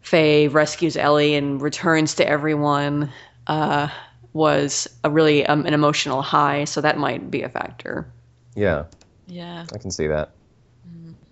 [0.00, 3.12] Fei rescues Elly and returns to everyone
[3.46, 3.88] uh,
[4.34, 6.64] was a really um, an emotional high.
[6.64, 8.06] So that might be a factor.
[8.54, 8.84] Yeah,
[9.26, 9.64] Yeah.
[9.72, 10.30] I can see that.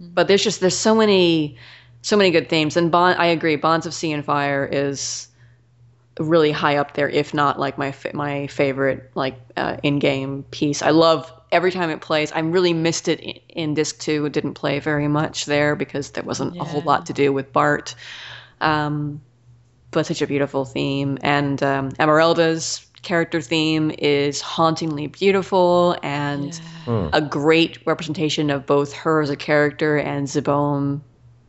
[0.00, 1.56] But there's just there's so many
[2.00, 3.18] so many good themes and Bond.
[3.18, 3.56] I agree.
[3.56, 5.28] Bonds of Sea and Fire is
[6.18, 10.82] really high up there, if not like my my favorite like uh, in-game piece.
[10.82, 12.32] I love every time it plays.
[12.32, 14.26] I really missed it in, in disc two.
[14.26, 17.52] It didn't play very much there because there wasn't a whole lot to do with
[17.52, 17.94] Bart.
[18.60, 19.20] Um,
[19.90, 27.10] but such a beautiful theme, and um, Emeralda's character theme is hauntingly beautiful and Yeah.
[27.12, 31.00] a great representation of both her as a character and Zeboim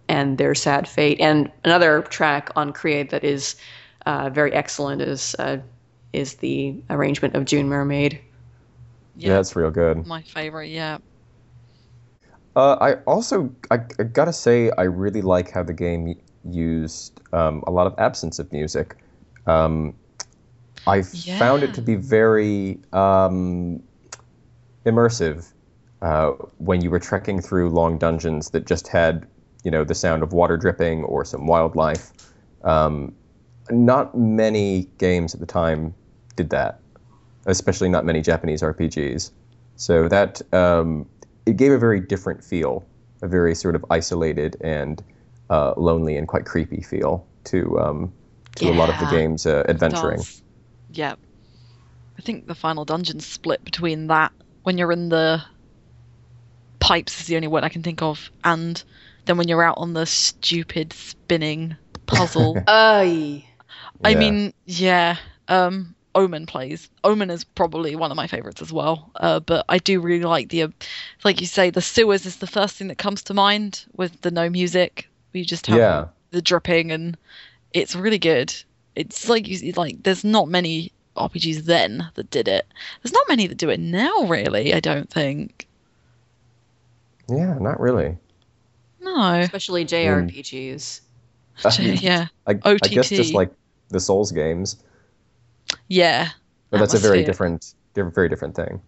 [0.09, 1.19] and their sad fate.
[1.21, 3.55] And another track on Creed that is
[4.05, 5.57] uh, very excellent is uh,
[6.11, 8.19] is the arrangement of June Mermaid.
[9.15, 10.05] Yeah, it's real good.
[10.05, 10.69] my favorite.
[10.69, 10.97] Yeah.
[12.55, 17.63] Uh, I also I, I gotta say I really like how the game used um,
[17.65, 18.95] a lot of absence of music.
[19.47, 19.95] Um,
[20.85, 23.81] I found it to be very um,
[24.85, 25.51] immersive
[26.01, 29.25] uh, when you were trekking through long dungeons that just had
[29.63, 32.11] you know the sound of water dripping or some wildlife.
[32.63, 33.15] Um,
[33.69, 35.93] not many games at the time
[36.35, 36.79] did that,
[37.45, 39.31] especially not many Japanese RPGs.
[39.77, 41.07] So that um,
[41.45, 42.85] it gave a very different feel,
[43.21, 45.01] a very sort of isolated and
[45.49, 48.13] uh, lonely and quite creepy feel to um,
[48.55, 50.17] to a lot of the game's uh, adventuring.
[50.17, 50.42] does.
[50.93, 51.15] Yeah.
[52.17, 54.31] I think the final dungeon's split between that
[54.63, 55.41] when you're in the
[56.79, 58.81] pipes is the only word I can think of, and
[59.25, 61.75] then when you're out on the stupid spinning
[62.05, 62.57] puzzle.
[62.67, 63.45] Ay.
[64.03, 64.19] I Yeah.
[64.19, 65.17] mean, yeah.
[65.47, 66.89] Um, Omen plays.
[67.03, 69.11] Omen is probably one of my favorites as well.
[69.15, 70.67] Uh, but I do really like the, uh,
[71.23, 74.29] like you say, the sewers is the first thing that comes to mind with the
[74.29, 75.09] no music.
[75.31, 76.05] You just have Yeah.
[76.29, 77.17] the dripping, and
[77.73, 78.53] it's really good.
[78.95, 80.03] It's like you like.
[80.03, 82.65] There's not many RPGs then that did it.
[83.01, 84.73] There's not many that do it now, really.
[84.73, 85.67] I don't think.
[87.29, 88.17] Yeah, not really.
[89.01, 89.33] No.
[89.39, 91.01] Especially JRPGs.
[92.01, 92.27] yeah.
[92.47, 93.51] I, I guess just like
[93.89, 94.77] the Souls games,
[95.87, 96.29] Yeah.
[96.71, 98.81] but that's a very different, different, very different thing.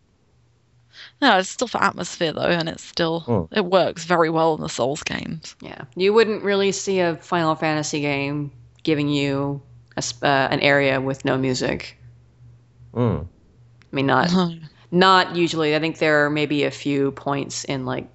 [1.22, 3.53] No, it's still for atmosphere though, and it's still Hmm.
[3.56, 5.56] it works very well in the Souls games.
[5.62, 8.51] Yeah, you wouldn't really see a Final Fantasy game
[8.84, 9.62] giving you
[9.98, 11.98] a, uh, an area with no music.
[12.93, 13.26] Mm.
[13.26, 14.32] I mean, not
[14.91, 15.76] Not usually.
[15.76, 18.08] I think there are maybe a few points in like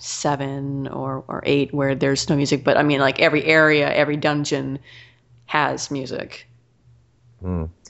[0.00, 4.16] seven or, or eight where there's no music, but I mean, like every area, every
[4.16, 4.80] dungeon
[5.46, 6.48] has music.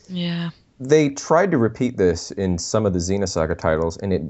[0.09, 0.51] Yeah.
[0.79, 4.23] They tried to repeat this in some of the Xenosaga titles, and it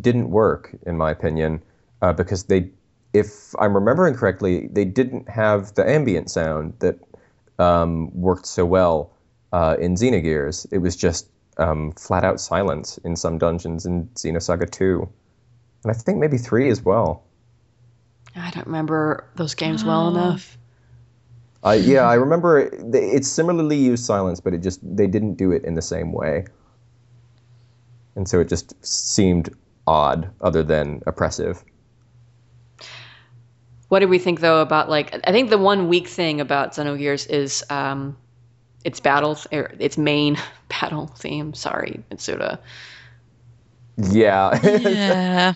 [0.00, 1.62] didn't work, in my opinion,
[2.02, 2.70] uh, because they,
[3.12, 6.98] if I'm remembering correctly, they didn't have the ambient sound that
[7.60, 9.12] um, worked so well
[9.52, 10.66] uh, in Xenogears.
[10.72, 15.08] It was just um, flat out silence in some dungeons in Xenosaga 2.
[15.84, 17.24] And I think maybe 3 as well.
[18.36, 20.56] I don't remember those games well enough.
[21.64, 25.50] Uh, yeah, I remember it, it's similarly used silence, but it just they didn't do
[25.50, 26.46] it in the same way,
[28.16, 29.54] and so it just seemed
[29.86, 31.62] odd, other than oppressive.
[33.90, 35.14] What did we think though about like?
[35.28, 38.18] I think the one weak thing about Xenogears is um,
[38.84, 40.38] its battle, er, its main
[40.68, 41.54] battle theme.
[41.54, 42.60] Sorry, Mitsuda.
[43.96, 45.54] Yeah, Yeah.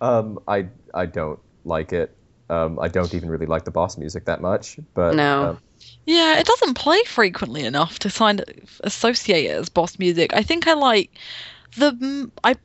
[0.00, 2.16] um, I I don't like it.
[2.50, 5.40] Um, I don't even really like the boss music that much, but No.
[5.40, 5.58] um,
[6.06, 10.34] Yeah, it doesn't play frequently enough to kind of associate it as boss music.
[10.34, 11.18] I think I like
[11.76, 12.56] the m- I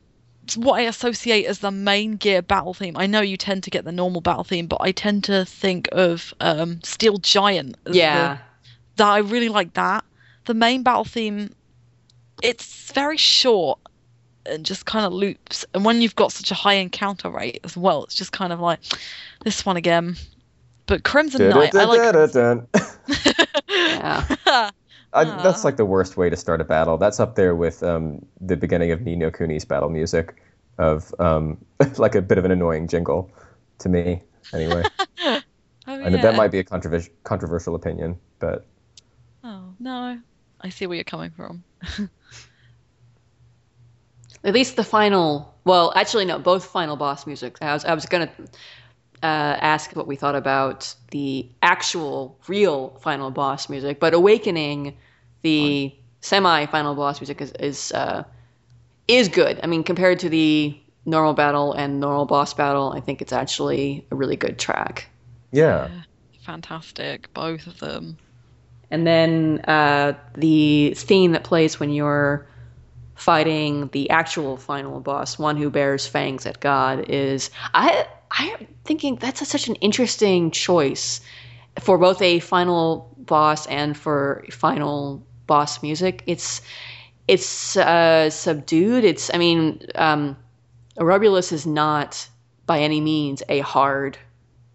[0.56, 2.96] what I associate as the main gear battle theme.
[2.96, 5.88] I know you tend to get the normal battle theme, but I tend to think
[5.92, 7.76] of um, Steel Giant.
[7.86, 8.40] As Yeah, the,
[8.96, 10.04] that I really like that.
[10.46, 11.54] The main battle theme,
[12.42, 13.78] it's very short
[14.46, 15.64] and just kind of loops.
[15.74, 18.60] And when you've got such a high encounter rate as well, it's just kind of
[18.60, 18.80] like
[19.44, 20.16] this one again.
[20.86, 22.00] But Crimson Knight, I like.
[23.68, 24.70] yeah.
[25.12, 26.96] I, that's like the worst way to start a battle.
[26.96, 30.40] That's up there with um, the beginning of Ni no Kuni's battle music,
[30.78, 31.58] of um,
[31.96, 33.30] like a bit of an annoying jingle
[33.78, 34.22] to me.
[34.52, 34.82] Anyway,
[35.86, 36.22] Oh, and yeah.
[36.22, 38.66] that might be a controversial controversial opinion, but
[39.42, 40.20] Oh no,
[40.60, 41.64] I see where you're coming from.
[44.44, 45.54] At least the final.
[45.64, 46.38] Well, actually, no.
[46.38, 47.58] Both final boss music.
[47.60, 48.30] I was I was gonna
[49.22, 54.96] uh, ask what we thought about the actual, real final boss music, but Awakening,
[55.42, 58.24] the semi-final boss music is is uh,
[59.08, 59.60] is good.
[59.62, 64.06] I mean, compared to the normal battle and normal boss battle, I think it's actually
[64.10, 65.08] a really good track.
[65.52, 65.88] yeah,
[66.40, 68.16] Fantastic, both of them.
[68.90, 72.46] And then uh, the theme that plays when you're
[73.14, 79.16] fighting the actual final boss, one who bares fangs at God, is I I'm thinking
[79.16, 81.20] that's a, such an interesting choice
[81.80, 86.22] for both a final boss and for final boss music.
[86.26, 86.60] It's
[87.28, 89.04] it's uh, subdued.
[89.04, 90.36] It's I mean, um,
[90.98, 92.28] Urobolus is not
[92.66, 94.18] by any means a hard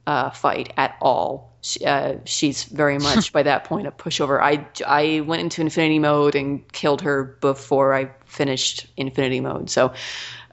[0.08, 1.54] uh, fight at all.
[1.62, 4.40] She, uh, she's very much by that point a pushover.
[4.42, 9.70] I, I went into infinity mode and killed her before I finished infinity mode.
[9.70, 9.94] So,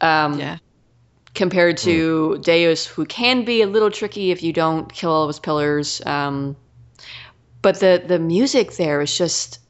[0.01, 0.59] um, Yeah.
[1.35, 5.29] Compared to Deus, who can be a little tricky if you don't kill all of
[5.29, 6.03] his pillars.
[6.05, 6.57] Um,
[7.63, 9.61] but the the music there is just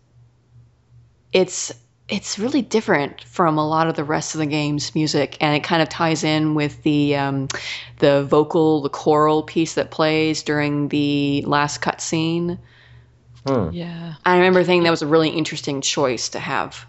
[1.33, 1.73] it's
[2.09, 5.63] it's really different from a lot of the rest of the game's music, and it
[5.65, 7.49] kind of ties in with the um,
[7.99, 12.59] the vocal, the choral piece that plays during the last cutscene.
[13.47, 13.71] Hmm.
[13.73, 14.15] Yeah.
[14.25, 16.87] I remember thinking that was a really interesting choice to have.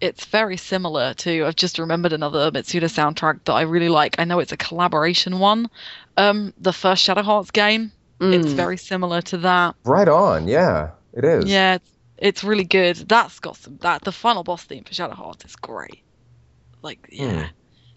[0.00, 1.44] It's very similar to.
[1.44, 4.16] I've just remembered another Mitsuda soundtrack that I really like.
[4.18, 5.68] I know it's a collaboration one.
[6.16, 7.92] Um, the first Shadow Hearts game.
[8.22, 8.56] It's Mm.
[8.56, 9.76] very similar to that.
[9.84, 10.46] right on.
[10.48, 11.46] Yeah, it is.
[11.46, 12.96] Yeah, it's, it's really good.
[12.96, 13.78] That's got some.
[13.82, 16.02] That the final boss theme for Shadow Hearts is great.
[16.82, 17.48] Like, yeah,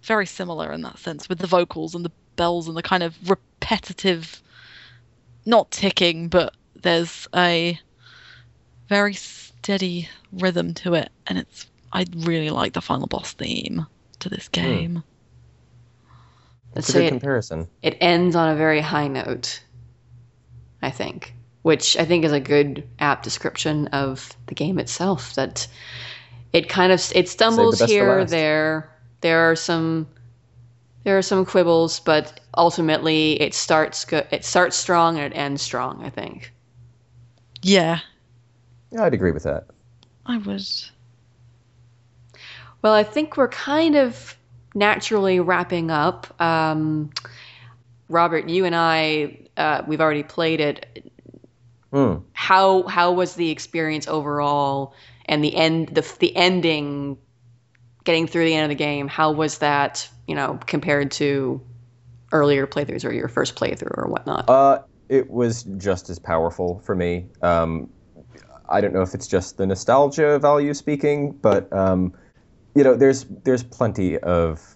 [0.03, 3.15] very similar in that sense with the vocals and the bells and the kind of
[3.29, 4.41] repetitive,
[5.45, 7.79] not ticking, but there's a
[8.89, 11.67] very steady rhythm to it, and it's.
[11.93, 13.85] I really like the final boss theme
[14.19, 14.51] to this hmm.
[14.61, 15.03] game.
[16.75, 17.67] Let's It's a good it, comparison.
[17.83, 19.61] it ends on a very high note.
[20.81, 25.35] I think, which I think is a good apt description of the game itself.
[25.35, 25.67] That
[26.51, 28.31] it kind of it stumbles best here, last.
[28.31, 28.89] there.
[29.21, 30.07] There are some
[31.03, 34.27] there are some quibbles, but ultimately it starts good.
[34.31, 36.03] It starts strong and it ends strong.
[36.03, 36.51] I think.
[37.61, 37.99] Yeah,
[38.91, 39.67] Yeah, I'd agree with that.
[40.25, 40.65] I would.
[42.83, 44.37] Well, I think we're kind of
[44.75, 46.39] naturally wrapping up.
[46.41, 47.11] Um,
[48.09, 51.11] Robert, you and I, uh, we've already played it.
[51.91, 52.15] Hmm.
[52.33, 54.93] How how was the experience overall,
[55.25, 57.17] and the end the the ending,
[58.03, 59.07] getting through the end of the game?
[59.07, 60.09] How was that?
[60.27, 61.61] You know, compared to
[62.31, 64.49] earlier playthroughs or your first playthrough or whatnot.
[64.49, 67.27] Uh, it was just as powerful for me.
[67.41, 67.89] Um,
[68.67, 72.13] I don't know if it's just the nostalgia value speaking, but um,
[72.75, 74.75] you know, there's there's plenty of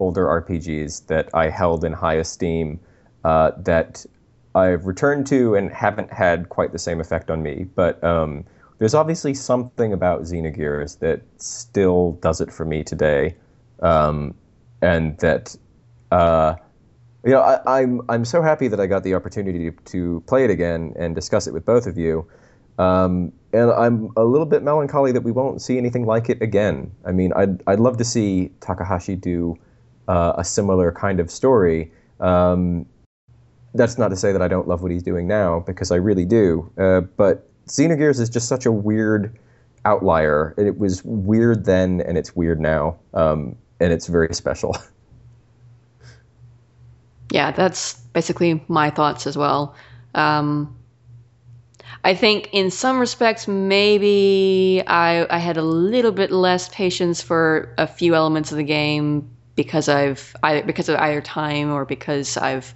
[0.00, 2.80] older RPGs that I held in high esteem
[3.24, 4.04] uh, that
[4.54, 7.66] I've returned to and haven't had quite the same effect on me.
[7.74, 8.44] But um,
[8.78, 13.36] there's obviously something about Xenogears that still does it for me today,
[13.80, 14.34] um,
[14.82, 15.56] and that
[16.10, 16.56] uh,
[17.24, 20.22] you know I, am I'm, I'm so happy that I got the opportunity to, to
[20.26, 22.28] play it again and discuss it with both of you.
[22.78, 26.90] Um, and I'm a little bit melancholy that we won't see anything like it again.
[27.04, 29.56] I mean, I'd I'd love to see Takahashi do
[30.08, 31.92] uh, a similar kind of story.
[32.20, 32.86] Um,
[33.74, 36.24] that's not to say that I don't love what he's doing now because I really
[36.24, 36.70] do.
[36.78, 39.36] Uh, but Xenogears is just such a weird
[39.84, 40.54] outlier.
[40.56, 44.76] It was weird then, and it's weird now, um, and it's very special.
[47.30, 49.74] Yeah, that's basically my thoughts as well.
[50.14, 50.72] Um,
[52.04, 57.74] I think in some respects, maybe I, I had a little bit less patience for
[57.78, 62.36] a few elements of the game because I've either because of either time or because
[62.36, 62.74] I've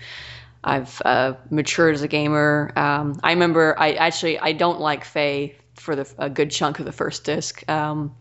[0.64, 2.72] I've uh, matured as a gamer.
[2.74, 6.86] Um, I remember I actually I don't like Fei for the, a good chunk of
[6.86, 7.68] the first disc.
[7.68, 8.14] Um,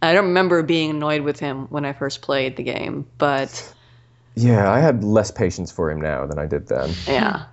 [0.00, 3.74] I don't remember being annoyed with him when I first played the game, but
[4.36, 6.94] yeah, I had less patience for him now than I did then.
[7.08, 7.46] Yeah.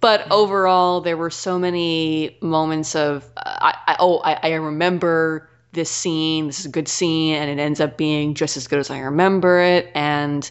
[0.00, 5.48] But overall, there were so many moments of, uh, I, I, oh, I, I remember
[5.72, 6.46] this scene.
[6.46, 9.00] This is a good scene, and it ends up being just as good as I
[9.00, 9.90] remember it.
[9.94, 10.50] And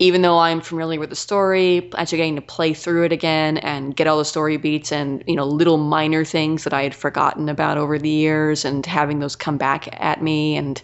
[0.00, 3.94] even though I'm familiar with the story, actually getting to play through it again and
[3.94, 7.50] get all the story beats and you know little minor things that I had forgotten
[7.50, 10.82] about over the years and having those come back at me and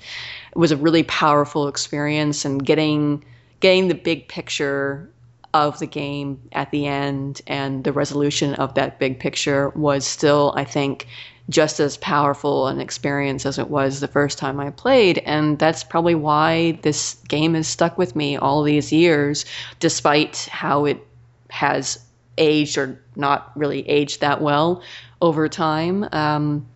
[0.52, 3.24] it was a really powerful experience and getting
[3.60, 5.10] getting the big picture
[5.54, 10.52] of the game at the end and the resolution of that big picture was still
[10.56, 11.06] I think
[11.48, 15.18] just as powerful an experience as it was the first time I played.
[15.18, 19.44] And that's probably why this game has stuck with me all these years,
[19.78, 21.06] despite how it
[21.50, 22.04] has
[22.38, 24.82] aged or not really aged that well
[25.22, 26.08] over time.
[26.12, 26.66] Um,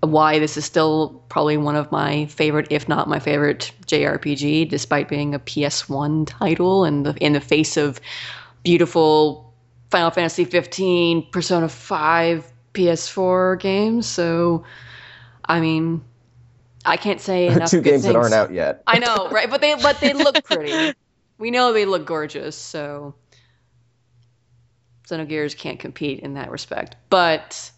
[0.00, 5.08] why this is still probably one of my favorite, if not my favorite JRPG, despite
[5.08, 8.00] being a PS1 title and in the face of
[8.62, 9.52] beautiful
[9.90, 14.06] Final Fantasy 15, Persona 5, PS4 games.
[14.06, 14.64] So,
[15.44, 16.02] I mean,
[16.84, 17.70] I can't say enough.
[17.70, 18.14] Two games things.
[18.14, 18.82] that aren't out yet.
[18.86, 19.48] I know, right?
[19.50, 20.94] But they but they look pretty.
[21.38, 23.14] we know they look gorgeous, so
[25.06, 26.96] Xenogears can't compete in that respect.
[27.10, 27.70] But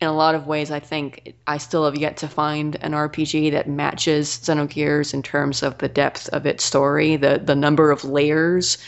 [0.00, 3.50] in a lot of ways, I think I still have yet to find an RPG
[3.52, 8.02] that matches Xenogears in terms of the depth of its story, the the number of
[8.04, 8.78] layers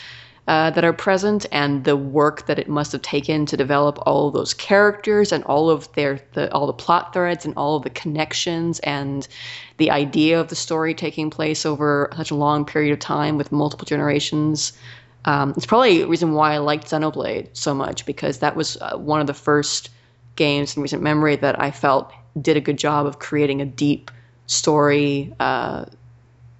[0.47, 4.27] uh, that are present and the work that it must have taken to develop all
[4.27, 7.83] of those characters and all of their the, all the plot threads and all of
[7.83, 9.27] the connections and
[9.77, 13.51] the idea of the story taking place over such a long period of time with
[13.51, 14.73] multiple generations.
[15.25, 18.97] Um, it's probably a reason why I liked Xenoblade so much because that was uh,
[18.97, 19.89] one of the first
[20.35, 24.11] games in recent memory that I felt did a good job of creating a deep
[24.47, 25.85] story uh,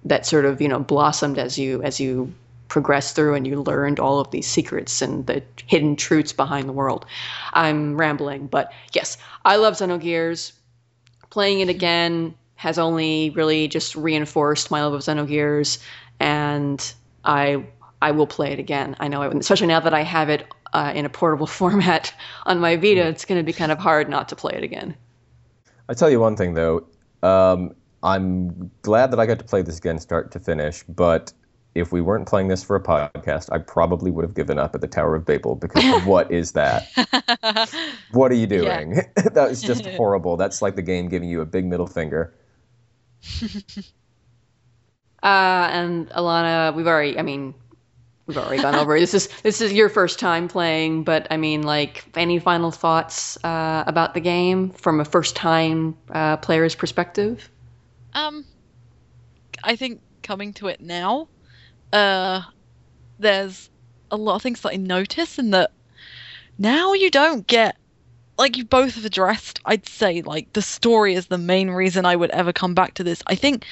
[0.04, 2.32] that sort of you know blossomed as you as you
[2.68, 6.72] progressed through and you learned all of these secrets and the hidden truths behind the
[6.72, 7.06] world.
[7.52, 10.52] I'm rambling, but yes, I love Xenogears.
[11.30, 15.78] Playing it again has only really just reinforced my love of Xenogears,
[16.18, 16.94] and
[17.24, 17.64] I
[18.04, 18.94] I will play it again.
[19.00, 22.12] I know, I, especially now that I have it uh, in a portable format
[22.44, 24.94] on my Vita, it's going to be kind of hard not to play it again.
[25.88, 26.86] I tell you one thing though,
[27.22, 30.82] um, I'm glad that I got to play this again, start to finish.
[30.86, 31.32] But
[31.74, 34.82] if we weren't playing this for a podcast, I probably would have given up at
[34.82, 36.86] the Tower of Babel because what is that?
[38.12, 38.96] what are you doing?
[38.96, 39.02] Yeah.
[39.32, 40.36] that was just horrible.
[40.36, 42.34] That's like the game giving you a big middle finger.
[45.22, 47.54] uh, and Alana, we've already, I mean,
[48.26, 48.98] we've already gone over.
[48.98, 53.42] This is this is your first time playing, but I mean, like, any final thoughts
[53.44, 57.50] uh, about the game from a first time uh, player's perspective?
[58.14, 58.44] Um,
[59.62, 61.28] I think coming to it now,
[61.92, 62.42] uh,
[63.18, 63.70] there's
[64.10, 65.72] a lot of things that I notice, and that
[66.58, 67.76] now you don't get
[68.38, 72.16] like you both have addressed i'd say like the story is the main reason i
[72.16, 73.22] would ever come back to this.
[73.26, 73.66] I think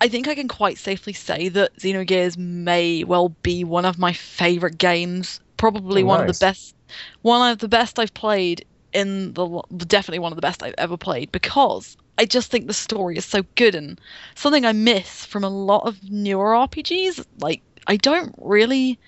[0.00, 4.12] i think i can quite safely say that xenogears may well be one of my
[4.12, 5.40] favorite games.
[5.56, 6.30] Probably oh, one nice.
[6.30, 6.74] of the best
[7.22, 10.96] one of the best i've played in the definitely one of the best i've ever
[10.96, 14.00] played because i just think the story is so good and
[14.34, 18.98] something i miss from a lot of newer rpgs like i don't really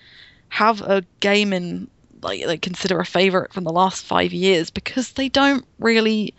[0.49, 1.89] have a game in
[2.23, 6.35] like, like consider a favorite from the last five years because they don't really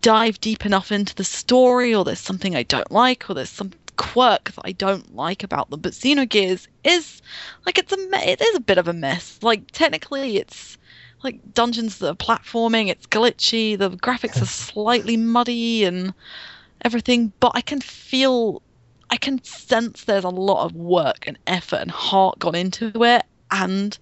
[0.00, 3.72] dive deep enough into the story, or there's something I don't like, or there's some
[3.96, 5.80] quirk that I don't like about them.
[5.80, 7.22] But Xenogears is
[7.66, 7.98] like it's a
[8.28, 9.38] it is a bit of a mess.
[9.42, 10.76] Like technically, it's
[11.22, 12.88] like dungeons that are platforming.
[12.88, 13.78] It's glitchy.
[13.78, 16.14] The graphics are slightly muddy and
[16.82, 17.32] everything.
[17.40, 18.62] But I can feel,
[19.10, 23.24] I can sense there's a lot of work and effort and heart gone into it,
[23.50, 23.96] and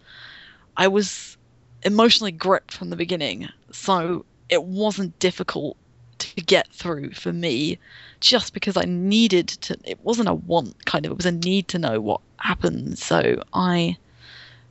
[0.81, 1.37] I was
[1.83, 3.51] emotionally gripped from the beginning.
[3.71, 5.77] So it wasn't difficult
[6.21, 7.79] to get through for me
[8.21, 11.69] just because I needed to it wasn't a want kind of it was a need
[11.69, 13.97] to know what happened so I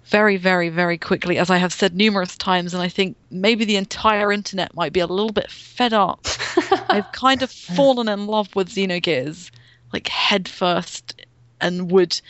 [0.03, 3.77] very very very quickly as I have said numerous times and I think maybe the
[3.77, 6.27] entire internet might be a little bit fed up
[6.89, 9.49] I've kind of fallen in love with Xenogears
[9.91, 11.19] like head first
[11.59, 12.21] and would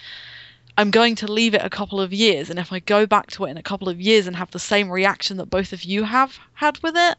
[0.80, 3.44] I'm going to leave it a couple of years and if I go back to
[3.44, 6.04] it in a couple of years and have the same reaction that both of you
[6.04, 7.18] have had with it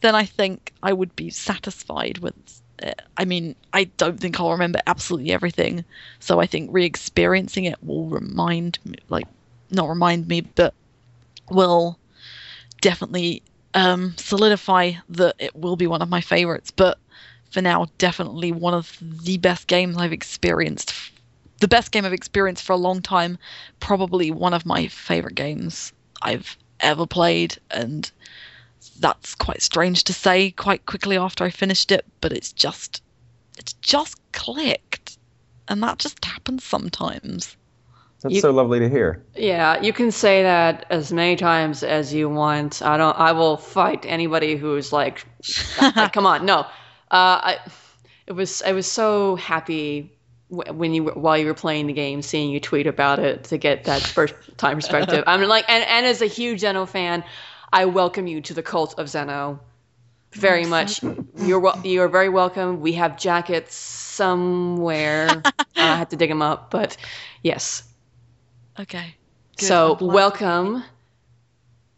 [0.00, 2.34] then I think I would be satisfied with
[2.80, 3.00] it.
[3.16, 5.84] I mean, I don't think I'll remember absolutely everything,
[6.18, 9.28] so I think re-experiencing it will remind me, like,
[9.70, 10.74] not remind me, but
[11.50, 11.98] will
[12.80, 13.42] definitely
[13.74, 16.72] um, solidify that it will be one of my favorites.
[16.72, 16.98] But
[17.50, 20.94] for now, definitely one of the best games I've experienced.
[21.60, 23.38] The best game I've experienced for a long time.
[23.80, 28.10] Probably one of my favorite games I've ever played, and
[29.00, 33.02] that's quite strange to say quite quickly after I finished it, but it's just
[33.58, 35.18] it's just clicked.
[35.70, 37.56] And that just happens sometimes.
[38.22, 39.24] That's You- so lovely to hear.
[39.36, 42.82] Yeah, you can say that as many times as you want.
[42.82, 43.18] I don't.
[43.18, 45.24] I will fight anybody who's like,
[45.80, 46.60] like, come on, no.
[46.60, 46.66] Uh,
[47.10, 47.58] I,
[48.26, 48.62] it was.
[48.62, 50.17] I was so happy wh-
[50.48, 53.84] when you while you were playing the game, seeing you tweet about it to get
[53.84, 55.24] that first time perspective.
[55.26, 57.24] I'm like, and, and as a huge Xeno fan,
[57.72, 59.60] I welcome you to the cult of Xeno.
[60.32, 61.02] Very much,
[61.36, 62.80] you're you are very welcome.
[62.80, 65.42] We have jackets somewhere.
[65.76, 66.96] I have to dig them up, but
[67.42, 67.88] yes,
[68.78, 69.16] Okay.
[69.56, 70.84] Good, so welcome,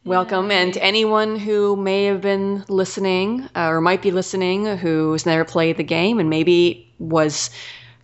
[0.02, 5.26] welcome, and anyone who may have been listening uh, or might be listening who has
[5.26, 7.50] never played the game and maybe was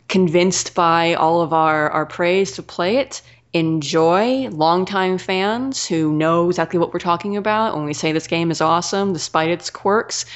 [0.08, 3.22] convinced by all of our our praise to play it.
[3.52, 4.48] Enjoy.
[4.48, 8.60] Longtime fans who know exactly what we're talking about when we say this game is
[8.60, 10.26] awesome, despite its quirks.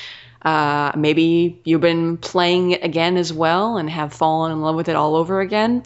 [0.42, 4.88] Uh, maybe you've been playing it again as well and have fallen in love with
[4.88, 5.82] it all over again.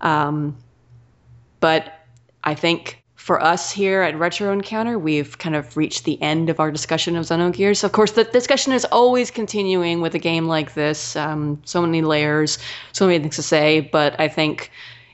[0.00, 0.56] Um,
[1.60, 1.92] but
[2.42, 6.60] I think for us here at Retro Encounter, we've kind of reached the end of
[6.60, 7.84] our discussion of Xenogears.
[7.84, 11.14] Of course, the discussion is always continuing with a game like this.
[11.14, 12.56] Um, so many layers,
[12.92, 13.80] so many things to say.
[13.80, 14.70] But I think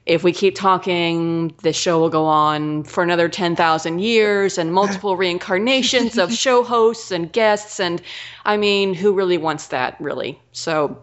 [0.07, 5.16] if we keep talking, this show will go on for another 10,000 years and multiple
[5.24, 7.81] reincarnations of show hosts and guests.
[7.81, 8.01] And
[8.45, 10.41] I mean, who really wants that, really?
[10.53, 11.03] So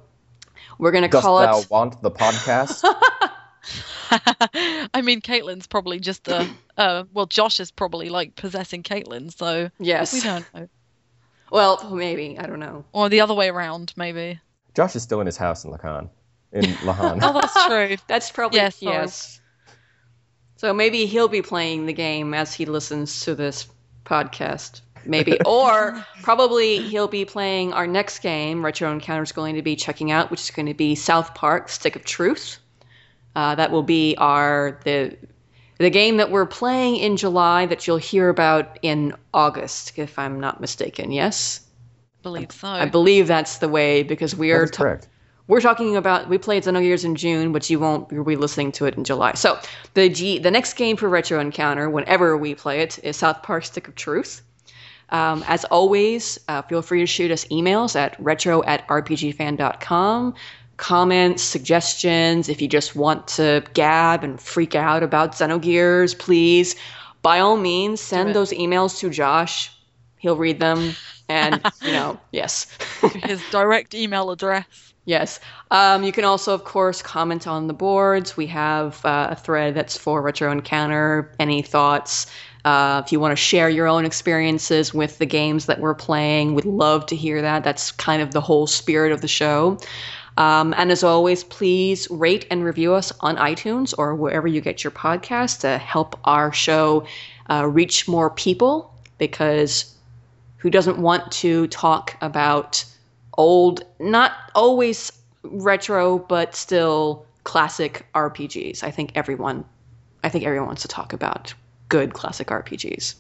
[0.78, 2.86] we're going to call Dost call thou want the podcast?
[4.94, 6.48] I mean, Caitlin's probably just a.
[6.78, 10.14] Uh, well, Josh is probably like possessing Caitlin, so Yes.
[10.14, 10.68] we don't know.
[11.52, 12.40] Well, maybe.
[12.40, 12.86] I don't know.
[12.92, 14.40] Or the other way around, maybe.
[14.74, 16.10] Josh is still in his house in Lacan.
[16.54, 17.20] In Lahan.
[17.22, 17.98] Oh, that's true.
[18.08, 19.42] That's probably Yes, yes.
[20.56, 23.68] So maybe he'll be playing the game as he listens to this
[24.06, 24.82] podcast.
[25.06, 25.40] Maybe.
[25.46, 30.10] or probably he'll be playing our next game, Retro Encounter is going to be checking
[30.10, 32.58] out, which is going to be South Park Stick of Truth.
[33.36, 35.18] Uh, that will be our the
[35.78, 40.40] the game that we're playing in July that you'll hear about in August, if I'm
[40.40, 41.12] not mistaken.
[41.12, 41.62] Yes,
[42.20, 42.68] I believe so.
[42.68, 45.08] I believe that's the way because we are is correct.
[45.48, 48.86] we're talking about we played Xenogears in June, but you won't you'll be listening to
[48.86, 49.34] it in July.
[49.34, 49.60] So
[49.96, 53.66] the G the next game for Retro Encounter, whenever we play it, is South Park
[53.66, 54.44] Stick of Truth.
[55.12, 60.36] Um, as always, uh, feel free to shoot us emails at retro at rpgfan.com.
[60.82, 66.76] Comments, suggestions, if you just want to gab and freak out about Xenogears, please,
[67.22, 69.72] by all means, send those emails to Josh.
[70.18, 70.96] He'll read them.
[71.30, 72.66] And, you know, yes.
[73.14, 74.92] His direct email address.
[75.06, 75.40] Yes.
[75.70, 78.36] Um, you can also, of course, comment on the boards.
[78.36, 81.32] We have uh, a thread that's for Retro Encounter.
[81.40, 82.26] Any thoughts?
[82.66, 86.56] Uh, if you want to share your own experiences with the games that we're playing,
[86.56, 87.64] we'd love to hear that.
[87.64, 89.78] That's kind of the whole spirit of the show.
[90.38, 94.84] Um, and as always, please rate and review us on iTunes or wherever you get
[94.84, 97.06] your podcast to help our show
[97.50, 99.94] uh, reach more people because
[100.58, 102.86] who doesn't want to talk about
[103.38, 105.12] old, not always
[105.44, 108.84] retro, but still classic RPGs.
[108.84, 109.66] I think everyone,
[110.24, 111.54] I think everyone wants to talk about
[111.90, 113.16] good classic RPGs.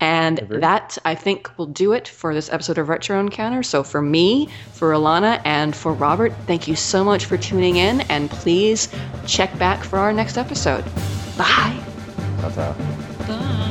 [0.00, 0.62] And Agreed.
[0.62, 3.62] that, I think, will do it for this episode of Retro Encounter.
[3.62, 8.00] So, for me, for Alana, and for Robert, thank you so much for tuning in.
[8.02, 8.88] And please
[9.26, 10.84] check back for our next episode.
[11.36, 11.78] Bye.
[12.40, 12.74] Ta-ta.
[13.28, 13.66] Bye.